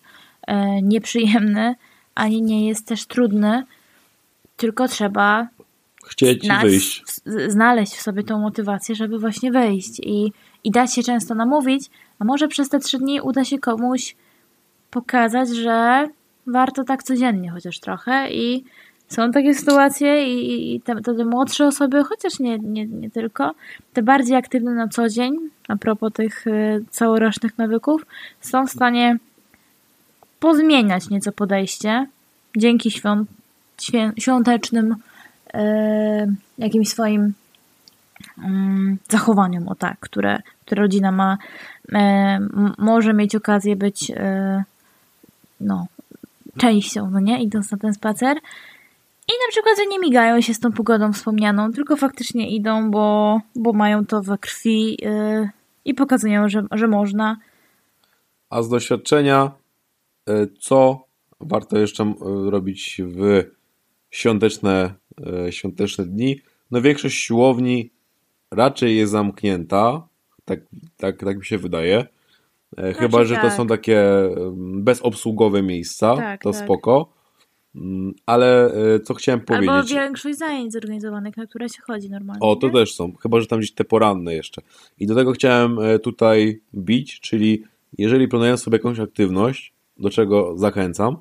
e, 0.48 0.82
nieprzyjemny, 0.82 1.76
ani 2.16 2.42
nie 2.42 2.68
jest 2.68 2.88
też 2.88 3.06
trudny, 3.06 3.64
tylko 4.58 4.88
trzeba 4.88 5.48
Chcieć 6.06 6.48
nas- 6.48 6.64
wyjść. 6.64 7.04
znaleźć 7.48 7.94
w 7.94 8.02
sobie 8.02 8.24
tą 8.24 8.40
motywację, 8.40 8.96
żeby 8.96 9.20
właśnie 9.20 9.52
wyjść 9.52 10.00
i, 10.04 10.32
i 10.64 10.72
dać 10.72 10.94
się 10.94 11.04
często 11.04 11.36
namówić, 11.36 11.90
a 12.20 12.26
może 12.26 12.48
przez 12.48 12.70
te 12.70 12.80
trzy 12.80 12.98
dni 12.98 13.22
uda 13.22 13.46
się 13.46 13.60
komuś 13.60 14.16
pokazać, 14.92 15.50
że 15.50 16.08
warto 16.48 16.84
tak 16.84 17.04
codziennie 17.04 17.52
chociaż 17.52 17.80
trochę 17.80 18.32
i 18.32 18.64
są 19.08 19.32
takie 19.32 19.56
sytuacje 19.56 20.34
i, 20.34 20.82
te, 20.82 21.02
te 21.02 21.26
młodsze 21.26 21.68
osoby, 21.68 22.04
chociaż 22.04 22.40
nie, 22.40 22.60
nie, 22.60 22.86
nie 22.86 23.10
tylko, 23.10 23.56
te 23.94 24.04
bardziej 24.04 24.36
aktywne 24.36 24.74
na 24.74 24.88
co 24.88 25.10
dzień, 25.10 25.36
a 25.68 25.76
propos 25.76 26.14
tych 26.14 26.48
y, 26.48 26.86
całorocznych 26.90 27.58
nawyków, 27.58 28.06
są 28.42 28.68
w 28.68 28.72
stanie 28.72 29.18
pozmieniać 30.40 31.10
nieco 31.10 31.32
podejście 31.32 32.08
dzięki 32.58 32.92
świąt, 32.92 33.30
świątecznym 34.18 34.96
e, 35.54 36.28
jakimś 36.58 36.90
swoim 36.90 37.34
zachowaniom, 39.10 39.68
o 39.68 39.76
tak, 39.76 40.00
które, 40.00 40.42
które 40.66 40.82
rodzina 40.82 41.12
ma, 41.12 41.38
e, 41.94 42.40
może 42.78 43.14
mieć 43.14 43.36
okazję 43.36 43.76
być 43.76 44.12
e, 44.12 44.64
no, 45.60 45.88
częścią, 46.58 47.10
no 47.10 47.20
nie, 47.20 47.44
idąc 47.44 47.72
na 47.72 47.78
ten 47.78 47.94
spacer. 47.94 48.38
I 49.28 49.32
na 49.32 49.52
przykład, 49.52 49.78
że 49.78 49.86
nie 49.86 50.00
migają 50.00 50.42
się 50.42 50.54
z 50.54 50.60
tą 50.60 50.72
pogodą 50.72 51.14
wspomnianą, 51.14 51.72
tylko 51.72 51.96
faktycznie 51.96 52.50
idą, 52.50 52.92
bo, 52.92 53.40
bo 53.56 53.74
mają 53.74 54.06
to 54.06 54.22
we 54.22 54.38
krwi 54.38 54.98
e, 55.06 55.50
i 55.86 55.94
pokazują, 55.94 56.50
że, 56.50 56.66
że 56.72 56.88
można. 56.88 57.38
A 58.50 58.62
z 58.62 58.70
doświadczenia, 58.70 59.52
co 60.60 61.06
warto 61.40 61.78
jeszcze 61.78 62.14
robić 62.50 63.02
w 63.06 63.44
świąteczne, 64.12 64.94
świąteczne 65.50 66.06
dni? 66.06 66.42
No 66.72 66.82
większość 66.82 67.18
siłowni 67.18 67.92
raczej 68.52 68.98
jest 68.98 69.12
zamknięta, 69.12 70.08
tak, 70.46 70.60
tak, 70.98 71.20
tak 71.20 71.38
mi 71.38 71.46
się 71.46 71.58
wydaje. 71.58 72.06
E, 72.78 72.94
Chyba, 72.94 73.24
że 73.26 73.36
to 73.36 73.42
tak. 73.42 73.54
są 73.54 73.68
takie 73.68 74.04
bezobsługowe 74.58 75.64
miejsca, 75.64 76.16
Tak, 76.16 76.42
to 76.42 76.52
tak. 76.52 76.64
spoko. 76.64 77.14
Mm, 77.76 78.14
Ale 78.26 78.74
e, 78.74 79.00
co 79.00 79.14
chciałem 79.14 79.42
Albo 79.48 79.72
powiedzieć? 79.72 79.94
większość 79.94 80.38
zajęć 80.38 80.74
zorganizowanych, 80.74 81.38
na 81.38 81.48
które 81.48 81.70
się 81.70 81.82
chodzi 81.82 82.10
normalnie. 82.10 82.42
O, 82.42 82.56
to 82.56 82.68
nie? 82.68 82.74
też 82.74 82.96
są. 82.96 83.14
Chyba, 83.16 83.42
że 83.42 83.48
tam 83.48 83.60
gdzieś 83.60 83.72
te 83.72 83.84
poranne 83.84 84.34
jeszcze. 84.34 84.62
I 85.00 85.08
do 85.08 85.16
tego 85.16 85.32
chciałem 85.32 85.80
e, 85.80 86.00
tutaj 86.00 86.62
bić, 86.76 87.20
czyli 87.20 87.64
jeżeli 87.98 88.28
planuję 88.28 88.58
sobie 88.58 88.76
jakąś 88.76 89.00
aktywność, 89.00 89.74
do 89.98 90.10
czego 90.10 90.58
zachęcam, 90.58 91.18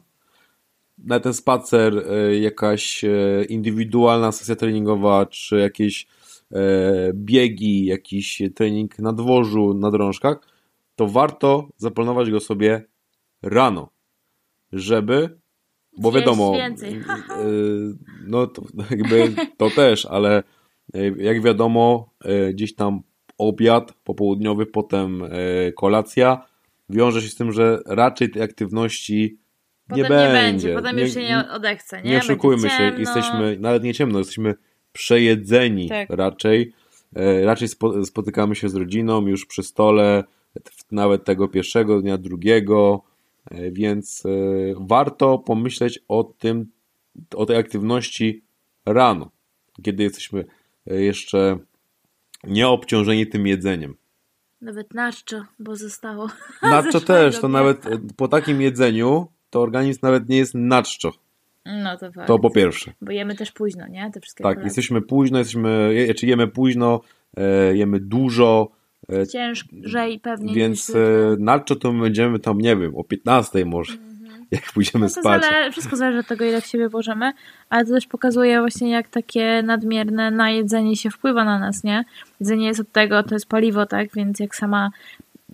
na 0.98 1.20
ten 1.20 1.34
spacer 1.34 2.04
jakaś 2.40 3.04
indywidualna 3.48 4.32
sesja 4.32 4.56
treningowa, 4.56 5.26
czy 5.26 5.58
jakieś 5.58 6.06
biegi, 7.14 7.84
jakiś 7.84 8.42
trening 8.54 8.98
na 8.98 9.12
dworzu, 9.12 9.74
na 9.74 9.90
drążkach, 9.90 10.38
to 10.96 11.06
warto 11.08 11.68
zaplanować 11.76 12.30
go 12.30 12.40
sobie 12.40 12.84
rano, 13.42 13.88
żeby, 14.72 15.38
bo 15.98 16.12
wiadomo, 16.12 16.52
więcej. 16.52 16.94
e, 16.94 17.02
no 18.26 18.46
to 18.46 18.62
jakby 18.90 19.34
to 19.56 19.70
też, 19.70 20.06
ale 20.06 20.42
e, 20.94 21.08
jak 21.08 21.42
wiadomo, 21.42 22.10
e, 22.24 22.52
gdzieś 22.52 22.74
tam 22.74 23.00
obiad 23.38 23.92
popołudniowy, 24.04 24.66
potem 24.66 25.22
e, 25.24 25.28
kolacja 25.72 26.46
wiąże 26.90 27.22
się 27.22 27.28
z 27.28 27.34
tym, 27.34 27.52
że 27.52 27.78
raczej 27.86 28.30
tej 28.30 28.42
aktywności 28.42 29.38
Potem 29.88 30.02
nie 30.02 30.08
będzie. 30.08 30.74
potem 30.74 30.98
już 30.98 31.14
się 31.14 31.20
nie 31.20 31.44
odechce, 31.50 31.96
nie? 31.96 32.02
Nie 32.02 32.10
Będzie 32.10 32.32
oszukujmy 32.32 32.70
się, 32.70 32.92
jesteśmy, 32.98 33.56
nawet 33.60 33.82
nie 33.82 33.94
ciemno, 33.94 34.18
jesteśmy 34.18 34.54
przejedzeni 34.98 35.88
Tak. 35.88 36.10
raczej. 36.10 36.72
E, 37.16 37.44
Raczej 37.44 37.68
spo, 37.68 38.06
spotykamy 38.06 38.54
się 38.54 38.68
z 38.68 38.74
rodziną 38.74 39.26
już 39.26 39.46
przy 39.46 39.62
stole, 39.62 40.24
nawet 40.90 41.24
tego 41.24 41.48
pierwszego 41.48 42.02
dnia, 42.02 42.18
drugiego, 42.18 43.02
e, 43.50 43.70
więc 43.70 44.26
e, 44.26 44.30
warto 44.80 45.38
pomyśleć 45.38 45.98
o 46.08 46.24
tym, 46.24 46.66
o 47.34 47.46
tej 47.46 47.56
aktywności 47.56 48.42
rano, 48.86 49.30
kiedy 49.82 50.02
jesteśmy 50.02 50.44
jeszcze 50.86 51.58
nieobciążeni 52.44 53.26
tym 53.26 53.46
jedzeniem. 53.46 53.94
Nawet 54.60 54.94
naczczo, 54.94 55.44
bo 55.58 55.76
zostało. 55.76 56.28
Zeszłego 56.62 57.00
też, 57.00 57.40
to 57.40 57.48
nawet 57.48 57.86
po 58.16 58.28
takim 58.28 58.60
jedzeniu 58.60 59.26
to 59.50 59.60
organizm 59.62 60.00
nawet 60.02 60.28
nie 60.28 60.36
jest 60.36 60.54
naczczo. 60.54 61.12
No 61.82 61.96
to 61.96 62.12
fakt. 62.12 62.26
To 62.26 62.38
po 62.38 62.50
pierwsze. 62.50 62.92
Bo 63.00 63.12
jemy 63.12 63.34
też 63.34 63.52
późno, 63.52 63.86
nie? 63.88 64.10
Te 64.14 64.20
wszystkie 64.20 64.44
Tak, 64.44 64.64
jesteśmy 64.64 65.02
późno, 65.02 65.38
jesteśmy, 65.38 65.90
je- 65.94 66.14
czy 66.14 66.26
jemy 66.26 66.48
późno, 66.48 67.00
e, 67.36 67.76
jemy 67.76 68.00
dużo, 68.00 68.70
e, 69.12 69.26
Ciężej 69.26 70.20
pewnie 70.20 70.54
więc 70.54 70.90
e, 70.90 70.96
na 71.38 71.60
co 71.60 71.76
to 71.76 71.92
my 71.92 72.00
będziemy 72.02 72.38
tam, 72.38 72.58
nie 72.58 72.76
wiem, 72.76 72.96
o 72.96 73.04
15 73.04 73.64
może, 73.64 73.92
jak 74.50 74.72
pójdziemy 74.72 75.06
Mhm. 75.06 75.12
No 75.16 75.22
to 75.22 75.40
spać. 75.40 75.42
zale- 75.52 75.70
wszystko 75.72 75.96
zależy 75.96 76.18
od 76.18 76.26
tego, 76.26 76.44
ile 76.44 76.60
w 76.60 76.66
siebie 76.66 76.88
włożymy, 76.88 77.32
ale 77.70 77.84
to 77.84 77.90
też 77.92 78.06
pokazuje 78.06 78.60
właśnie, 78.60 78.90
jak 78.90 79.08
takie 79.08 79.62
nadmierne 79.62 80.30
najedzenie 80.30 80.96
się 80.96 81.10
wpływa 81.10 81.44
na 81.44 81.58
nas, 81.58 81.84
nie? 81.84 82.04
Jedzenie 82.40 82.66
jest 82.66 82.80
od 82.80 82.92
tego, 82.92 83.22
to 83.22 83.34
jest 83.34 83.46
paliwo, 83.48 83.86
tak? 83.86 84.08
Więc 84.14 84.40
jak 84.40 84.56
sama 84.56 84.90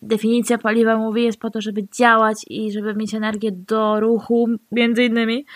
definicja 0.05 0.59
paliwa 0.59 0.97
mówi, 0.97 1.23
jest 1.23 1.41
po 1.41 1.51
to, 1.51 1.61
żeby 1.61 1.89
działać 1.99 2.45
i 2.51 2.73
żeby 2.73 2.95
mieć 2.95 3.15
energię 3.15 3.53
do 3.53 4.01
ruchu, 4.01 4.49
między 4.73 5.05
innymi, 5.05 5.47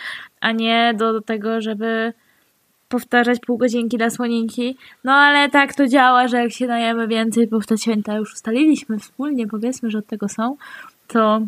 a 0.40 0.52
nie 0.52 0.94
do, 0.96 1.20
tego, 1.20 1.60
żeby 1.60 2.12
powtarzać 2.88 3.40
pół 3.40 3.58
godzinki 3.58 3.98
dla 3.98 4.10
słoninki. 4.10 4.76
No 5.04 5.12
ale 5.12 5.48
tak 5.48 5.74
to 5.74 5.88
działa, 5.88 6.28
że 6.28 6.36
jak 6.36 6.52
się 6.52 6.66
najemy 6.66 7.08
więcej, 7.08 7.46
bo 7.46 7.60
w 7.60 7.66
te 7.66 7.78
święta 7.78 8.16
już 8.16 8.34
ustaliliśmy 8.34 8.98
wspólnie, 8.98 9.46
powiedzmy, 9.46 9.90
że 9.90 9.98
od 9.98 10.06
tego 10.06 10.28
są, 10.28 10.56
to 11.06 11.40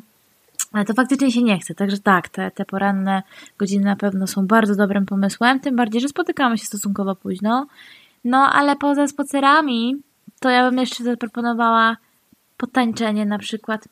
to 0.86 0.94
faktycznie 0.94 1.32
się 1.32 1.42
nie 1.42 1.58
chce, 1.58 1.74
także 1.74 1.98
tak, 1.98 2.28
te, 2.28 2.50
te 2.50 2.64
poranne 2.64 3.22
godziny 3.58 3.84
na 3.84 3.96
pewno 3.96 4.26
są 4.26 4.46
bardzo 4.46 4.74
dobrym 4.74 5.06
pomysłem, 5.06 5.60
tym 5.60 5.76
bardziej, 5.76 6.00
że 6.00 6.08
spotykamy 6.08 6.58
się 6.58 6.64
stosunkowo 6.64 7.16
późno. 7.16 7.66
No, 8.24 8.38
ale 8.52 8.76
poza 8.76 9.06
spacerami, 9.06 9.96
to 10.40 10.50
ja 10.50 10.70
bym 10.70 10.78
jeszcze 10.78 11.04
zaproponowała 11.04 11.96
potańczenie 12.60 13.26
na 13.26 13.38
przykład. 13.38 13.88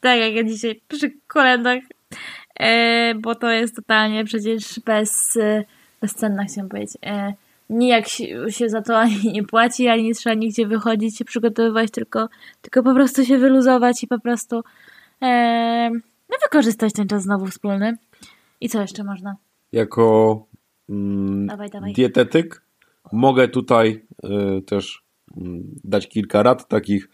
Tak 0.00 0.18
jak 0.18 0.34
ja 0.34 0.44
dzisiaj 0.44 0.80
przy 0.88 1.12
kolendach, 1.26 1.82
e, 2.60 3.14
bo 3.14 3.34
to 3.34 3.50
jest 3.50 3.76
totalnie 3.76 4.24
przecież 4.24 4.80
bez, 4.80 5.36
e, 5.36 5.64
bezcenna, 6.00 6.44
chciałam 6.44 6.68
powiedzieć. 6.68 6.96
E, 7.06 7.32
nijak 7.70 8.08
się, 8.08 8.50
się 8.50 8.68
za 8.68 8.82
to 8.82 8.98
ani 8.98 9.32
nie 9.32 9.44
płaci, 9.44 9.88
ani 9.88 10.02
nie 10.02 10.14
trzeba 10.14 10.34
nigdzie 10.34 10.66
wychodzić, 10.66 11.18
się 11.18 11.24
przygotowywać, 11.24 11.90
tylko, 11.90 12.28
tylko 12.62 12.82
po 12.82 12.94
prostu 12.94 13.24
się 13.24 13.38
wyluzować 13.38 14.02
i 14.02 14.06
po 14.06 14.20
prostu 14.20 14.62
Eee, 15.20 15.90
no 16.28 16.36
wykorzystać 16.42 16.92
ten 16.92 17.08
czas 17.08 17.22
znowu 17.22 17.46
wspólny. 17.46 17.96
I 18.60 18.68
co 18.68 18.80
jeszcze 18.80 19.04
można? 19.04 19.36
Jako 19.72 20.46
mm, 20.88 21.46
Dawaj, 21.46 21.70
dawaj. 21.70 21.92
dietetyk 21.92 22.62
mogę 23.12 23.48
tutaj 23.48 24.04
e, 24.22 24.62
też 24.62 25.02
mm, 25.36 25.74
dać 25.84 26.08
kilka 26.08 26.42
rad 26.42 26.68
takich 26.68 27.08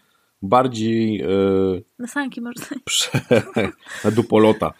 bardziej 0.45 1.21
e, 1.21 1.27
Na 1.99 2.07
sanki 2.07 2.41
prze, 2.85 3.09
na 4.03 4.11
dupolota 4.11 4.73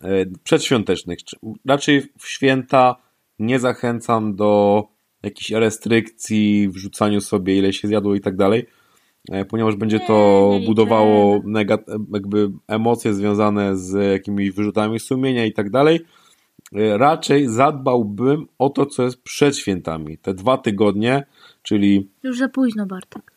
e, 0.00 0.26
przedświątecznych. 0.44 1.18
Raczej 1.66 2.02
w 2.18 2.28
święta 2.28 2.96
nie 3.38 3.58
zachęcam 3.58 4.36
do 4.36 4.84
jakichś 5.22 5.50
restrykcji, 5.50 6.68
wrzucaniu 6.68 7.20
sobie 7.20 7.58
ile 7.58 7.72
się 7.72 7.88
zjadło 7.88 8.14
i 8.14 8.20
tak 8.20 8.36
dalej, 8.36 8.66
e, 9.30 9.44
ponieważ 9.44 9.76
będzie 9.76 10.00
to 10.00 10.48
Nie, 10.52 10.60
nie 10.60 10.66
budowało 10.66 11.42
jakby 12.12 12.50
emocje 12.68 13.14
związane 13.14 13.76
z 13.76 14.12
jakimiś 14.12 14.50
wyrzutami 14.50 15.00
sumienia 15.00 15.46
i 15.46 15.52
tak 15.52 15.70
dalej. 15.70 16.00
Raczej 16.96 17.48
zadbałbym 17.48 18.46
o 18.58 18.70
to, 18.70 18.86
co 18.86 19.02
jest 19.02 19.22
przed 19.22 19.56
świętami. 19.56 20.18
Te 20.18 20.34
dwa 20.34 20.58
tygodnie, 20.58 21.26
czyli 21.62 22.08
Już 22.22 22.38
za 22.38 22.48
późno, 22.48 22.86
Bartek. 22.86 23.32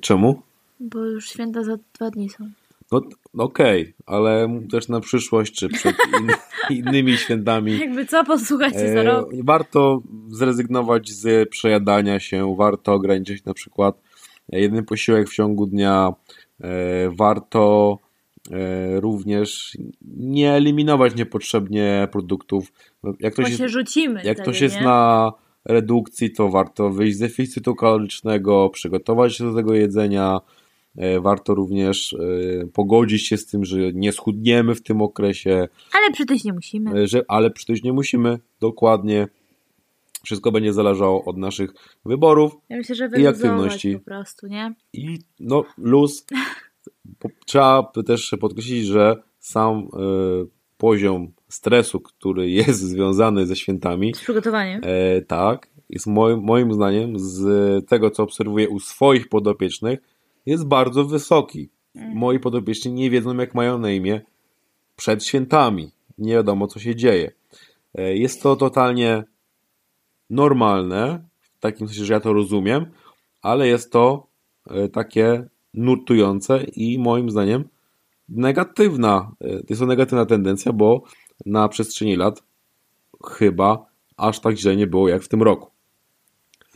czemu? 0.00 0.42
Bo 0.82 1.04
już 1.04 1.28
święta 1.28 1.64
za 1.64 1.76
dwa 1.94 2.10
dni 2.10 2.28
są. 2.28 2.50
No 2.92 3.00
no 3.34 3.44
okej, 3.44 3.94
ale 4.06 4.60
też 4.70 4.88
na 4.88 5.00
przyszłość, 5.00 5.54
czy 5.54 5.68
przed 5.68 5.96
in, 6.20 6.30
innymi 6.78 7.16
świętami. 7.16 7.78
Jakby 7.78 8.06
co, 8.06 8.24
posłuchajcie 8.24 8.92
za 8.92 9.00
E, 9.00 9.02
rok. 9.02 9.30
warto 9.44 10.02
zrezygnować 10.28 11.10
z 11.10 11.48
przejadania 11.48 12.20
się, 12.20 12.56
warto 12.56 12.92
ograniczyć 12.92 13.44
na 13.44 13.54
przykład 13.54 14.00
jeden 14.48 14.84
posiłek 14.84 15.28
w 15.28 15.34
ciągu 15.34 15.66
dnia, 15.66 16.12
e, 16.60 17.10
warto 17.10 17.98
e, 18.50 19.00
również 19.00 19.76
nie 20.16 20.52
eliminować 20.52 21.14
niepotrzebnie 21.14 22.08
produktów. 22.12 22.72
Jak 23.20 23.36
Bo 23.36 23.42
ktoś 23.42 23.56
się 23.56 23.62
jest, 23.62 23.74
rzucimy 23.74 24.14
jak 24.14 24.22
wtedy, 24.22 24.42
ktoś 24.42 24.60
jest 24.60 24.76
nie? 24.76 24.82
na 24.82 25.32
redukcji, 25.64 26.30
to 26.30 26.48
warto 26.48 26.90
wyjść 26.90 27.16
z 27.16 27.20
deficytu 27.20 27.74
kalorycznego, 27.74 28.70
przygotować 28.70 29.36
się 29.36 29.44
do 29.44 29.54
tego 29.54 29.74
jedzenia. 29.74 30.40
E, 30.96 31.20
Warto 31.20 31.54
również 31.54 32.12
e, 32.12 32.66
pogodzić 32.66 33.26
się 33.26 33.36
z 33.36 33.46
tym, 33.46 33.64
że 33.64 33.92
nie 33.92 34.12
schudniemy 34.12 34.74
w 34.74 34.82
tym 34.82 35.02
okresie, 35.02 35.68
Ale 35.92 36.10
przytyć 36.12 36.44
nie 36.44 36.52
musimy. 36.52 37.00
E, 37.02 37.06
że, 37.06 37.22
ale 37.28 37.50
przecież 37.50 37.82
nie 37.82 37.92
musimy 37.92 38.38
dokładnie. 38.60 39.28
Wszystko 40.24 40.52
będzie 40.52 40.72
zależało 40.72 41.24
od 41.24 41.36
naszych 41.36 41.70
wyborów 42.04 42.52
Ja 42.68 42.76
myślę, 42.76 42.94
że 42.94 43.08
i 43.20 43.26
aktywności. 43.26 43.98
po 43.98 44.04
prostu, 44.04 44.46
nie? 44.46 44.74
i 44.92 45.18
no 45.40 45.64
luz. 45.78 46.26
Trzeba 47.46 47.92
też 48.06 48.34
podkreślić, 48.40 48.86
że 48.86 49.22
sam 49.38 49.78
e, 49.78 49.88
poziom 50.78 51.32
stresu, 51.48 52.00
który 52.00 52.50
jest 52.50 52.80
związany 52.80 53.46
ze 53.46 53.56
świętami, 53.56 54.14
Z 54.14 54.20
przygotowaniem. 54.20 54.80
e, 54.84 55.22
tak, 55.22 55.68
jest 55.90 56.06
moim, 56.06 56.40
moim 56.40 56.72
zdaniem 56.74 57.18
z 57.18 57.44
tego, 57.88 58.10
co 58.10 58.22
obserwuję 58.22 58.68
u 58.68 58.80
swoich 58.80 59.28
podopiecznych, 59.28 59.98
jest 60.46 60.66
bardzo 60.66 61.04
wysoki. 61.04 61.68
Moi 62.14 62.38
podopieczni 62.40 62.92
nie 62.92 63.10
wiedzą, 63.10 63.36
jak 63.36 63.54
mają 63.54 63.78
na 63.78 63.90
imię 63.90 64.20
przed 64.96 65.24
świętami. 65.24 65.90
Nie 66.18 66.32
wiadomo, 66.32 66.66
co 66.66 66.80
się 66.80 66.96
dzieje. 66.96 67.32
E, 67.94 68.16
Jest 68.16 68.42
to 68.42 68.56
totalnie 68.56 69.24
normalne, 70.30 71.24
w 71.40 71.60
takim 71.60 71.88
sensie, 71.88 72.04
że 72.04 72.12
ja 72.14 72.20
to 72.20 72.32
rozumiem, 72.32 72.86
ale 73.42 73.68
jest 73.68 73.92
to 73.92 74.26
e, 74.70 74.88
takie 74.88 75.48
nurtujące 75.74 76.64
i 76.64 76.98
moim 76.98 77.30
zdaniem 77.30 77.68
negatywna. 78.28 79.32
e, 79.40 79.48
Jest 79.68 79.80
to 79.80 79.86
negatywna 79.86 80.26
tendencja, 80.26 80.72
bo 80.72 81.02
na 81.46 81.68
przestrzeni 81.68 82.16
lat 82.16 82.42
chyba 83.26 83.86
aż 84.16 84.40
tak 84.40 84.56
źle 84.56 84.76
nie 84.76 84.86
było 84.86 85.08
jak 85.08 85.22
w 85.22 85.28
tym 85.28 85.42
roku. 85.42 85.71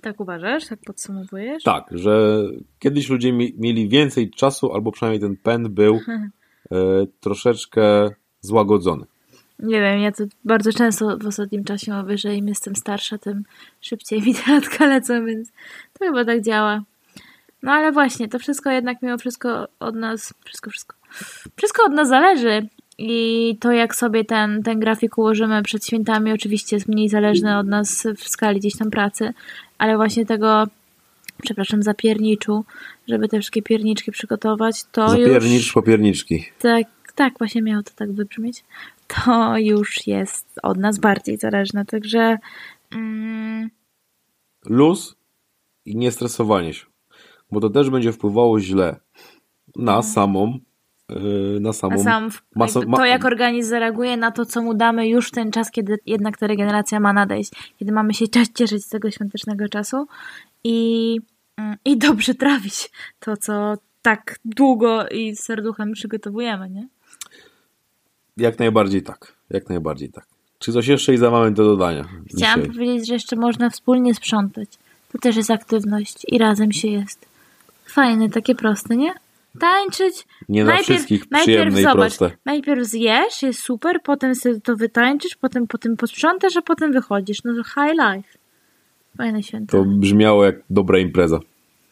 Tak 0.07 0.21
uważasz? 0.21 0.66
Tak 0.66 0.79
podsumowujesz? 0.87 1.62
Tak, 1.62 1.85
że 1.90 2.42
kiedyś 2.79 3.09
ludzie 3.09 3.33
mi, 3.33 3.55
mieli 3.59 3.88
więcej 3.88 4.31
czasu, 4.31 4.73
albo 4.73 4.92
przynajmniej 4.92 5.21
ten 5.21 5.37
pęd 5.37 5.69
był 5.69 5.95
e, 6.73 6.77
troszeczkę 7.21 8.11
złagodzony. 8.40 9.05
Nie 9.59 9.81
wiem, 9.81 10.01
ja 10.01 10.12
to 10.12 10.25
bardzo 10.45 10.73
często 10.73 11.19
w 11.19 11.27
ostatnim 11.27 11.64
czasie 11.64 11.92
mówię, 11.92 12.19
że 12.19 12.35
im 12.35 12.49
jestem 12.49 12.77
starsza, 12.77 13.19
tym 13.19 13.45
szybciej 13.81 14.23
mi 14.27 14.35
te 14.35 14.53
latka 14.53 14.87
lecą, 14.87 15.27
więc 15.27 15.51
to 15.99 16.05
chyba 16.05 16.25
tak 16.25 16.42
działa. 16.42 16.83
No 17.62 17.73
ale 17.73 17.92
właśnie, 17.92 18.29
to 18.29 18.38
wszystko 18.38 18.71
jednak 18.71 19.03
mimo 19.03 19.19
wszystko 19.19 19.69
od 19.81 19.95
nas, 19.95 20.35
wszystko, 20.45 20.71
wszystko, 20.71 20.97
wszystko 21.57 21.85
od 21.85 21.92
nas 21.92 22.09
zależy. 22.09 22.69
I 22.99 23.57
to, 23.61 23.73
jak 23.73 23.95
sobie 23.95 24.25
ten, 24.25 24.63
ten 24.63 24.81
grafik 24.81 25.19
ułożymy 25.19 25.63
przed 25.63 25.87
świętami, 25.87 26.33
oczywiście 26.33 26.77
jest 26.77 26.89
mniej 26.89 27.09
zależne 27.09 27.59
od 27.59 27.67
nas 27.67 28.07
w 28.17 28.29
skali 28.29 28.61
gdzieś 28.61 28.77
tam 28.77 28.91
pracy, 28.91 29.33
ale 29.79 29.97
właśnie 29.97 30.27
tego, 30.27 30.65
przepraszam, 31.43 31.83
za 31.83 31.95
pierniczu, 31.95 32.65
żeby 33.09 33.29
te 33.29 33.39
wszystkie 33.39 33.63
pierniczki 33.63 34.13
przygotować, 34.13 34.85
to 34.93 35.09
Zapiernicz 35.09 35.65
już... 35.65 35.73
popierniczki. 35.73 36.45
Tak, 36.59 36.87
tak, 37.15 37.39
właśnie 37.39 37.63
miało 37.63 37.83
to 37.83 37.91
tak 37.97 38.13
wybrzmieć. 38.13 38.65
To 39.07 39.59
już 39.59 40.07
jest 40.07 40.47
od 40.63 40.79
nas 40.79 40.99
bardziej 40.99 41.37
zależne, 41.37 41.85
także 41.85 42.39
mm, 42.93 43.71
Luz 44.65 45.17
i 45.85 45.97
niestresowanie 45.97 46.75
się. 46.75 46.87
Bo 47.53 47.61
to 47.61 47.71
też 47.71 47.91
będzie 47.91 48.13
wpływało 48.13 48.61
źle 48.61 49.01
na 49.77 50.03
samą 50.03 50.47
yy, 50.47 50.61
na 51.61 51.73
samą 51.73 51.95
A 51.95 51.99
sam 51.99 52.31
w- 52.31 52.42
to, 52.97 53.05
jak 53.05 53.25
organizm 53.25 53.71
zareaguje 53.71 54.16
na 54.16 54.31
to, 54.31 54.47
co 54.47 54.62
mu 54.62 54.75
damy 54.75 55.09
już 55.09 55.31
ten 55.31 55.53
czas, 55.53 55.71
kiedy 55.71 55.99
jednak 56.07 56.38
ta 56.38 56.47
regeneracja 56.47 57.01
ma 57.01 57.12
nadejść, 57.12 57.53
kiedy 57.79 57.92
mamy 57.92 58.14
się 58.14 58.25
cieszyć 58.55 58.85
z 58.85 58.88
tego 58.88 59.11
świątecznego 59.11 59.69
czasu 59.69 60.07
i, 60.64 61.19
mm, 61.57 61.77
i 61.85 61.97
dobrze 61.99 62.35
trawić 62.45 62.90
to, 63.21 63.37
co 63.37 63.75
tak 64.03 64.38
długo 64.45 65.09
i 65.09 65.37
z 65.37 65.40
serduchem 65.40 65.92
przygotowujemy, 65.92 66.71
nie? 66.71 66.88
Jak 68.37 68.59
najbardziej 68.59 69.03
tak. 69.03 69.33
Jak 69.51 69.69
najbardziej 69.69 70.09
tak. 70.09 70.27
Czy 70.59 70.73
coś 70.73 70.87
jeszcze 70.87 71.14
i 71.14 71.19
za 71.19 71.31
moment 71.31 71.57
do 71.57 71.64
dodania? 71.64 72.05
Chciałam 72.37 72.61
dzisiaj? 72.61 72.75
powiedzieć, 72.75 73.07
że 73.07 73.14
jeszcze 73.14 73.37
można 73.37 73.71
wspólnie 73.71 74.14
sprzątać. 74.14 74.69
To 75.12 75.19
też 75.19 75.37
jest 75.37 75.51
aktywność 75.51 76.27
i 76.29 76.38
razem 76.38 76.73
się 76.73 76.88
jest. 76.88 77.27
Fajne, 77.87 78.29
takie 78.31 78.55
proste, 78.55 78.97
nie? 78.97 79.14
Tańczyć. 79.61 80.25
Nie 80.49 80.64
na 80.64 80.77
wszystkich 80.77 81.25
przyjemne 81.29 81.81
i 81.81 81.83
zobacz, 81.83 81.97
proste. 81.97 82.31
Najpierw 82.45 82.85
zjesz, 82.87 83.42
jest 83.42 83.62
super, 83.62 84.01
potem 84.05 84.35
sobie 84.35 84.61
to 84.61 84.77
wytańczysz, 84.77 85.37
potem 85.37 85.66
potem 85.66 85.97
posprzątasz, 85.97 86.57
a 86.57 86.62
potem 86.62 86.92
wychodzisz. 86.92 87.38
No 87.45 87.55
to 87.55 87.62
high 87.64 87.92
life. 87.92 88.38
Fajne 89.19 89.42
święta. 89.42 89.73
To 89.79 89.85
brzmiało 89.85 90.45
jak 90.45 90.55
dobra 90.71 90.99
impreza. 90.99 91.38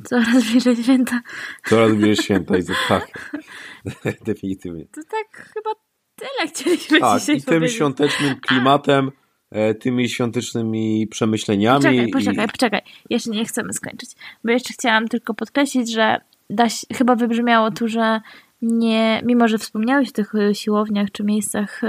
Coraz 0.04 0.44
bliżej 0.50 0.76
święta. 0.76 1.20
Coraz 1.64 1.92
bliżej 1.92 2.16
święta 2.16 2.56
i 2.58 2.64
to 2.64 2.72
tak. 2.88 3.36
Definitywnie. 4.26 4.84
To 4.92 5.00
tak 5.10 5.50
chyba 5.54 5.70
tyle 6.16 6.48
chcieliśmy 6.48 7.00
Tak, 7.00 7.20
dzisiaj 7.20 7.36
i 7.36 7.42
tym 7.42 7.54
powiedzieć. 7.54 7.76
świątecznym 7.76 8.40
klimatem, 8.40 9.10
e, 9.50 9.74
tymi 9.74 10.08
świątecznymi 10.08 11.06
przemyśleniami. 11.10 11.78
Poczekaj, 11.84 12.08
i- 12.08 12.10
poczekaj, 12.12 12.48
poczekaj. 12.48 12.80
Jeszcze 13.10 13.30
nie 13.30 13.44
chcemy 13.44 13.72
skończyć. 13.72 14.10
Bo 14.44 14.52
jeszcze 14.52 14.72
chciałam 14.72 15.08
tylko 15.08 15.34
podkreślić, 15.34 15.92
że 15.92 16.20
da 16.50 16.68
się, 16.68 16.86
chyba 16.94 17.16
wybrzmiało 17.16 17.70
tu, 17.70 17.88
że 17.88 18.20
nie, 18.62 19.22
mimo 19.24 19.48
że 19.48 19.58
wspomniałeś 19.58 20.08
o 20.08 20.12
tych 20.12 20.34
y, 20.34 20.54
siłowniach 20.54 21.10
czy 21.12 21.24
miejscach 21.24 21.80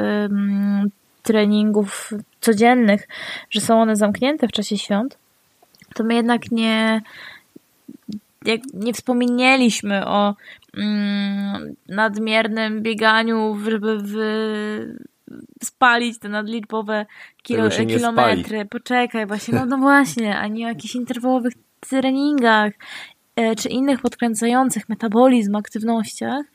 treningów 1.23 2.13
codziennych, 2.41 3.07
że 3.49 3.61
są 3.61 3.81
one 3.81 3.95
zamknięte 3.95 4.47
w 4.47 4.51
czasie 4.51 4.77
świąt, 4.77 5.17
to 5.93 6.03
my 6.03 6.15
jednak 6.15 6.51
nie, 6.51 7.01
jak 8.45 8.61
nie 8.73 8.93
wspomnieliśmy 8.93 10.07
o 10.07 10.35
mm, 10.77 11.75
nadmiernym 11.89 12.81
bieganiu, 12.81 13.57
żeby 13.69 13.97
w, 14.01 14.15
spalić 15.63 16.19
te 16.19 16.29
nadliczbowe 16.29 17.05
kilo, 17.43 17.69
kilometry. 17.69 18.65
Poczekaj, 18.65 19.25
właśnie, 19.25 19.53
no, 19.53 19.65
no 19.65 19.77
właśnie, 19.77 20.37
ani 20.37 20.65
o 20.65 20.67
jakichś 20.67 20.95
interwałowych 20.95 21.53
treningach 21.89 22.71
e, 22.73 22.77
czy 23.57 23.69
innych 23.69 24.01
podkręcających 24.01 24.89
metabolizm 24.89 25.55
aktywnościach, 25.55 26.45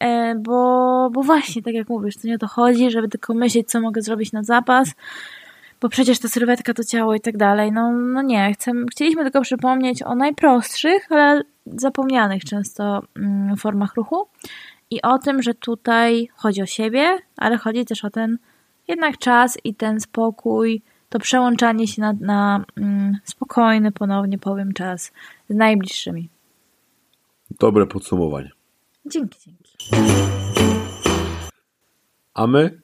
e, 0.00 0.34
bo, 0.34 1.10
bo 1.12 1.22
właśnie, 1.22 1.62
tak 1.62 1.74
jak 1.74 1.88
mówisz, 1.88 2.16
to 2.16 2.28
nie 2.28 2.34
o 2.34 2.38
to 2.38 2.48
chodzi, 2.48 2.90
żeby 2.90 3.08
tylko 3.08 3.34
myśleć, 3.34 3.68
co 3.68 3.80
mogę 3.80 4.02
zrobić 4.02 4.32
na 4.32 4.42
zapas, 4.42 4.94
bo 5.80 5.88
przecież 5.88 6.18
ta 6.18 6.28
sylwetka 6.28 6.74
to 6.74 6.84
ciało 6.84 7.14
i 7.14 7.20
tak 7.20 7.36
dalej. 7.36 7.72
No, 7.72 7.92
no 7.92 8.22
nie, 8.22 8.52
chcę, 8.52 8.72
chcieliśmy 8.90 9.22
tylko 9.22 9.40
przypomnieć 9.40 10.02
o 10.02 10.14
najprostszych, 10.14 11.12
ale 11.12 11.42
zapomnianych 11.66 12.44
często 12.44 13.02
mm, 13.16 13.56
formach 13.56 13.94
ruchu 13.94 14.28
i 14.90 15.02
o 15.02 15.18
tym, 15.18 15.42
że 15.42 15.54
tutaj 15.54 16.28
chodzi 16.34 16.62
o 16.62 16.66
siebie, 16.66 17.18
ale 17.36 17.56
chodzi 17.56 17.84
też 17.84 18.04
o 18.04 18.10
ten 18.10 18.38
jednak 18.88 19.18
czas 19.18 19.58
i 19.64 19.74
ten 19.74 20.00
spokój, 20.00 20.82
to 21.08 21.18
przełączanie 21.18 21.86
się 21.86 22.02
na, 22.02 22.12
na 22.20 22.64
mm, 22.76 23.16
spokojny, 23.24 23.92
ponownie 23.92 24.38
powiem, 24.38 24.72
czas 24.72 25.12
z 25.50 25.54
najbliższymi. 25.54 26.28
Dobre 27.50 27.86
podsumowanie. 27.86 28.50
Dzięki, 29.06 29.38
dzięki. 29.46 29.78
A 32.34 32.46
my, 32.46 32.80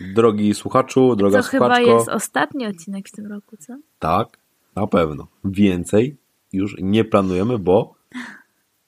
drogi 0.00 0.54
słuchaczu, 0.54 1.16
droga 1.16 1.42
To 1.42 1.48
chyba 1.48 1.66
słuchaczko, 1.66 1.94
jest 1.94 2.08
ostatni 2.08 2.66
odcinek 2.66 3.08
w 3.08 3.12
tym 3.12 3.26
roku, 3.26 3.56
co? 3.56 3.76
tak, 3.98 4.38
na 4.76 4.86
pewno. 4.86 5.26
Więcej 5.44 6.16
już 6.52 6.76
nie 6.78 7.04
planujemy, 7.04 7.58
bo 7.58 7.94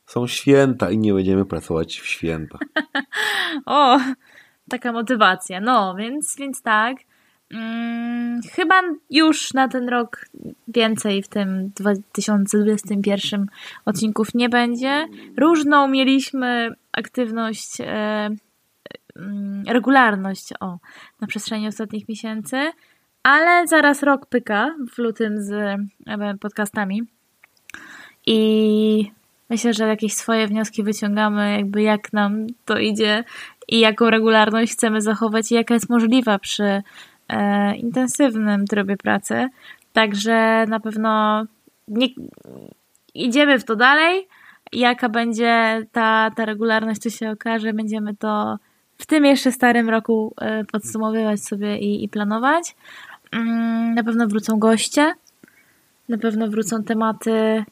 są 0.06 0.26
święta 0.26 0.90
i 0.90 0.98
nie 0.98 1.14
będziemy 1.14 1.44
pracować 1.44 2.00
w 2.00 2.06
święta. 2.06 2.58
O, 3.66 3.98
taka 4.68 4.92
motywacja. 4.92 5.60
No, 5.60 5.94
więc, 5.94 6.36
więc 6.38 6.62
tak. 6.62 6.96
Mm, 7.54 8.40
chyba 8.52 8.82
już 9.10 9.54
na 9.54 9.68
ten 9.68 9.88
rok 9.88 10.26
więcej 10.68 11.22
w 11.22 11.28
tym 11.28 11.70
2021 11.76 13.46
odcinków 13.84 14.34
nie 14.34 14.48
będzie. 14.48 15.06
Różną 15.36 15.88
mieliśmy 15.88 16.70
aktywność, 16.92 17.80
e, 17.80 18.28
mm, 19.16 19.64
regularność 19.66 20.52
o, 20.60 20.78
na 21.20 21.26
przestrzeni 21.26 21.68
ostatnich 21.68 22.08
miesięcy, 22.08 22.72
ale 23.22 23.66
zaraz 23.66 24.02
rok 24.02 24.26
pyka 24.26 24.74
w 24.94 24.98
lutym 24.98 25.42
z 25.42 25.52
e, 25.52 26.38
podcastami. 26.40 27.02
I 28.26 29.10
myślę, 29.50 29.74
że 29.74 29.88
jakieś 29.88 30.14
swoje 30.14 30.46
wnioski 30.46 30.82
wyciągamy, 30.82 31.56
jakby 31.56 31.82
jak 31.82 32.12
nam 32.12 32.46
to 32.64 32.78
idzie 32.78 33.24
i 33.68 33.80
jaką 33.80 34.10
regularność 34.10 34.72
chcemy 34.72 35.00
zachować 35.00 35.52
i 35.52 35.54
jaka 35.54 35.74
jest 35.74 35.90
możliwa 35.90 36.38
przy 36.38 36.82
intensywnym 37.76 38.66
trybie 38.66 38.96
pracy. 38.96 39.48
Także 39.92 40.64
na 40.68 40.80
pewno 40.80 41.44
nie, 41.88 42.08
idziemy 43.14 43.58
w 43.58 43.64
to 43.64 43.76
dalej. 43.76 44.28
Jaka 44.72 45.08
będzie 45.08 45.82
ta, 45.92 46.30
ta 46.36 46.44
regularność, 46.44 47.02
to 47.02 47.10
się 47.10 47.30
okaże. 47.30 47.72
Będziemy 47.72 48.16
to 48.16 48.58
w 48.98 49.06
tym 49.06 49.24
jeszcze 49.24 49.52
starym 49.52 49.90
roku 49.90 50.34
e, 50.40 50.64
podsumowywać 50.64 51.44
sobie 51.44 51.78
i, 51.78 52.04
i 52.04 52.08
planować. 52.08 52.76
Mm, 53.32 53.94
Na 53.94 54.04
pewno 54.04 54.26
wrócą 54.26 54.58
goście. 54.58 55.14
Na 56.08 56.18
pewno 56.18 56.48
wrócą 56.48 56.84
tematy 56.84 57.64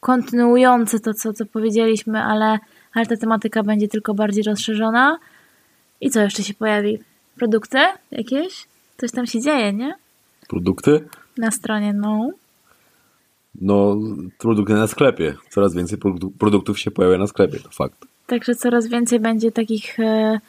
kontynuujące 0.00 1.00
to, 1.00 1.14
co, 1.14 1.32
co 1.32 1.46
powiedzieliśmy, 1.46 2.22
ale, 2.22 2.58
ale 2.94 3.06
ta 3.06 3.16
tematyka 3.16 3.62
będzie 3.62 3.88
tylko 3.88 4.14
bardziej 4.14 4.42
rozszerzona. 4.44 5.18
I 6.00 6.10
co 6.10 6.20
jeszcze 6.20 6.42
się 6.42 6.54
pojawi? 6.54 6.98
Produkty 7.36 7.78
jakieś? 8.10 8.66
Coś 8.96 9.10
tam 9.12 9.26
się 9.26 9.40
dzieje, 9.40 9.72
nie? 9.72 9.94
Produkty? 10.48 11.08
Na 11.38 11.50
stronie, 11.50 11.92
no. 11.92 12.30
No, 13.60 13.96
produkty 14.38 14.74
na 14.74 14.86
sklepie. 14.86 15.34
Coraz 15.50 15.74
więcej 15.74 15.98
produktu- 15.98 16.30
produktów 16.38 16.78
się 16.78 16.90
pojawia 16.90 17.18
na 17.18 17.26
sklepie, 17.26 17.60
to 17.60 17.70
fakt. 17.70 18.04
Także 18.26 18.54
coraz 18.54 18.86
więcej 18.86 19.20
będzie 19.20 19.52
takich, 19.52 20.00
e, 20.00 20.40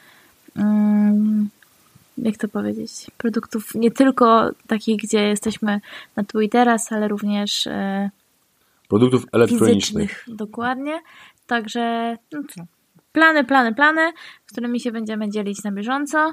mm, 0.56 1.50
jak 2.18 2.38
to 2.38 2.48
powiedzieć, 2.48 2.92
produktów 3.18 3.76
nie 3.76 3.92
tylko 3.92 4.50
takich, 4.68 4.98
gdzie 5.04 5.22
jesteśmy 5.22 5.82
na 6.16 6.24
tu 6.24 6.42
i 6.42 6.50
teraz, 6.50 6.92
ale 6.92 7.08
również 7.08 7.68
e, 7.68 8.10
Produktów 8.90 9.26
elektronicznych. 9.32 10.10
fizycznych. 10.12 10.38
Dokładnie. 10.38 11.00
Także 11.48 12.18
no 12.32 12.42
plany, 13.12 13.44
plany, 13.44 13.74
plany, 13.74 14.14
z 14.48 14.52
którymi 14.52 14.80
się 14.80 14.92
będziemy 14.92 15.30
dzielić 15.30 15.64
na 15.64 15.72
bieżąco. 15.72 16.32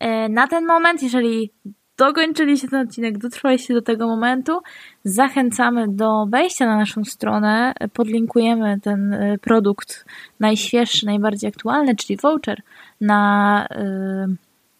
E, 0.00 0.28
Na 0.28 0.48
ten 0.48 0.66
moment, 0.66 1.02
jeżeli 1.02 1.50
dokończyliście 1.96 2.68
ten 2.68 2.88
odcinek, 2.88 3.18
dotrwaliście 3.18 3.74
do 3.74 3.82
tego 3.82 4.06
momentu, 4.06 4.60
zachęcamy 5.04 5.86
do 5.88 6.26
wejścia 6.26 6.66
na 6.66 6.76
naszą 6.76 7.04
stronę. 7.04 7.72
Podlinkujemy 7.92 8.80
ten 8.80 9.12
e, 9.12 9.38
produkt 9.38 10.04
najświeższy, 10.40 11.06
najbardziej 11.06 11.48
aktualny, 11.48 11.96
czyli 11.96 12.16
voucher 12.16 12.62
na 13.00 13.66
e, 13.70 14.26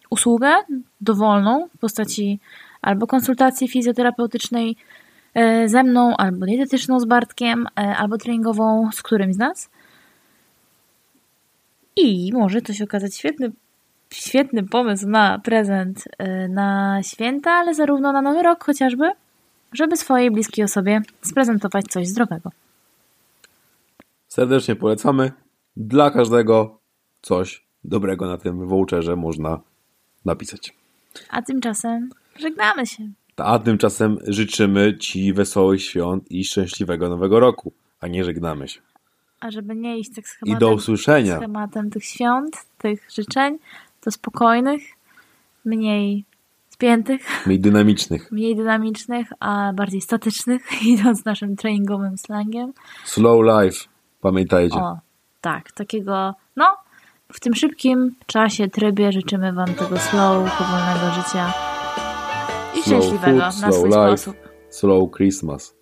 usługę 0.09 0.53
dowolną 1.01 1.67
w 1.75 1.79
postaci 1.79 2.39
albo 2.81 3.07
konsultacji 3.07 3.67
fizjoterapeutycznej 3.67 4.75
e, 5.33 5.69
ze 5.69 5.83
mną, 5.83 6.17
albo 6.17 6.45
dietetyczną 6.45 6.99
z 6.99 7.05
Bartkiem, 7.05 7.67
e, 7.79 7.95
albo 7.97 8.17
treningową 8.17 8.89
z 8.91 9.01
którymś 9.01 9.35
z 9.35 9.37
nas. 9.37 9.69
I 11.95 12.33
może 12.33 12.61
to 12.61 12.73
się 12.73 12.83
okazać 12.83 13.15
świetny, 13.15 13.51
świetny 14.15 14.63
pomysł 14.63 15.07
na 15.07 15.39
prezent 15.39 16.03
e, 16.17 16.47
na 16.47 16.99
święta, 17.03 17.51
ale 17.51 17.75
zarówno 17.75 18.11
na 18.11 18.21
nowy 18.21 18.43
rok 18.43 18.63
chociażby, 18.63 19.11
żeby 19.73 19.97
swojej 19.97 20.31
bliskiej 20.31 20.65
osobie 20.65 21.01
sprezentować 21.21 21.85
coś 21.85 22.07
zdrowego. 22.07 22.51
Serdecznie 24.27 24.75
polecamy. 24.75 25.31
Dla 25.77 26.11
każdego 26.11 26.79
coś 27.21 27.65
dobrego 27.83 28.27
na 28.27 28.37
tym 28.37 28.67
voucherze 28.67 29.15
można 29.15 29.59
napisać. 30.25 30.73
A 31.29 31.41
tymczasem 31.41 32.09
żegnamy 32.39 32.87
się. 32.87 33.09
A 33.37 33.59
tymczasem 33.59 34.17
życzymy 34.27 34.97
Ci 34.97 35.33
wesołych 35.33 35.83
świąt 35.83 36.31
i 36.31 36.45
szczęśliwego 36.45 37.09
nowego 37.09 37.39
roku, 37.39 37.71
a 37.99 38.07
nie 38.07 38.23
żegnamy 38.23 38.67
się. 38.67 38.79
A 39.39 39.51
żeby 39.51 39.75
nie 39.75 39.99
iść 39.99 40.09
tak 40.15 40.25
I 40.25 40.27
schematem, 40.27 40.59
do 40.59 40.73
usłyszenia. 40.73 41.37
schematem 41.37 41.89
tych 41.89 42.05
świąt, 42.05 42.57
tych 42.77 43.07
życzeń, 43.11 43.57
to 44.05 44.11
spokojnych, 44.11 44.81
mniej 45.65 46.25
spiętych, 46.69 47.21
Mniej 47.45 47.59
dynamicznych. 47.59 48.31
mniej 48.31 48.55
dynamicznych, 48.55 49.27
a 49.39 49.73
bardziej 49.73 50.01
statycznych, 50.01 50.61
idąc 50.93 51.25
naszym 51.25 51.55
treningowym 51.55 52.17
slangiem. 52.17 52.73
Slow 53.03 53.39
life. 53.45 53.85
Pamiętajcie. 54.21 54.75
O, 54.77 54.99
tak, 55.41 55.71
takiego, 55.71 56.35
no, 56.55 56.77
w 57.33 57.39
tym 57.39 57.55
szybkim 57.55 58.15
czasie, 58.25 58.67
trybie 58.67 59.11
życzymy 59.11 59.53
Wam 59.53 59.67
tego 59.73 59.97
slow, 59.99 60.57
powolnego 60.57 61.11
życia 61.15 61.53
i 62.79 62.83
Slow 62.83 63.03
szczęśliwego 63.03 63.51
food, 63.51 63.61
na 63.61 63.71
swój 63.71 63.89
life. 63.89 64.17
sposób. 64.17 64.35
Slow 64.69 65.11
Christmas. 65.11 65.75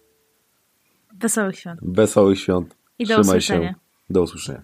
Wesołych 1.13 1.59
świąt. 1.59 1.79
Wesołych 1.83 2.39
świąt. 2.39 2.75
I 2.99 3.03
do 3.05 3.07
Trzymaj 3.13 3.23
usłyszenia. 3.38 3.69
się. 3.69 3.75
Do 4.09 4.21
usłyszenia. 4.21 4.63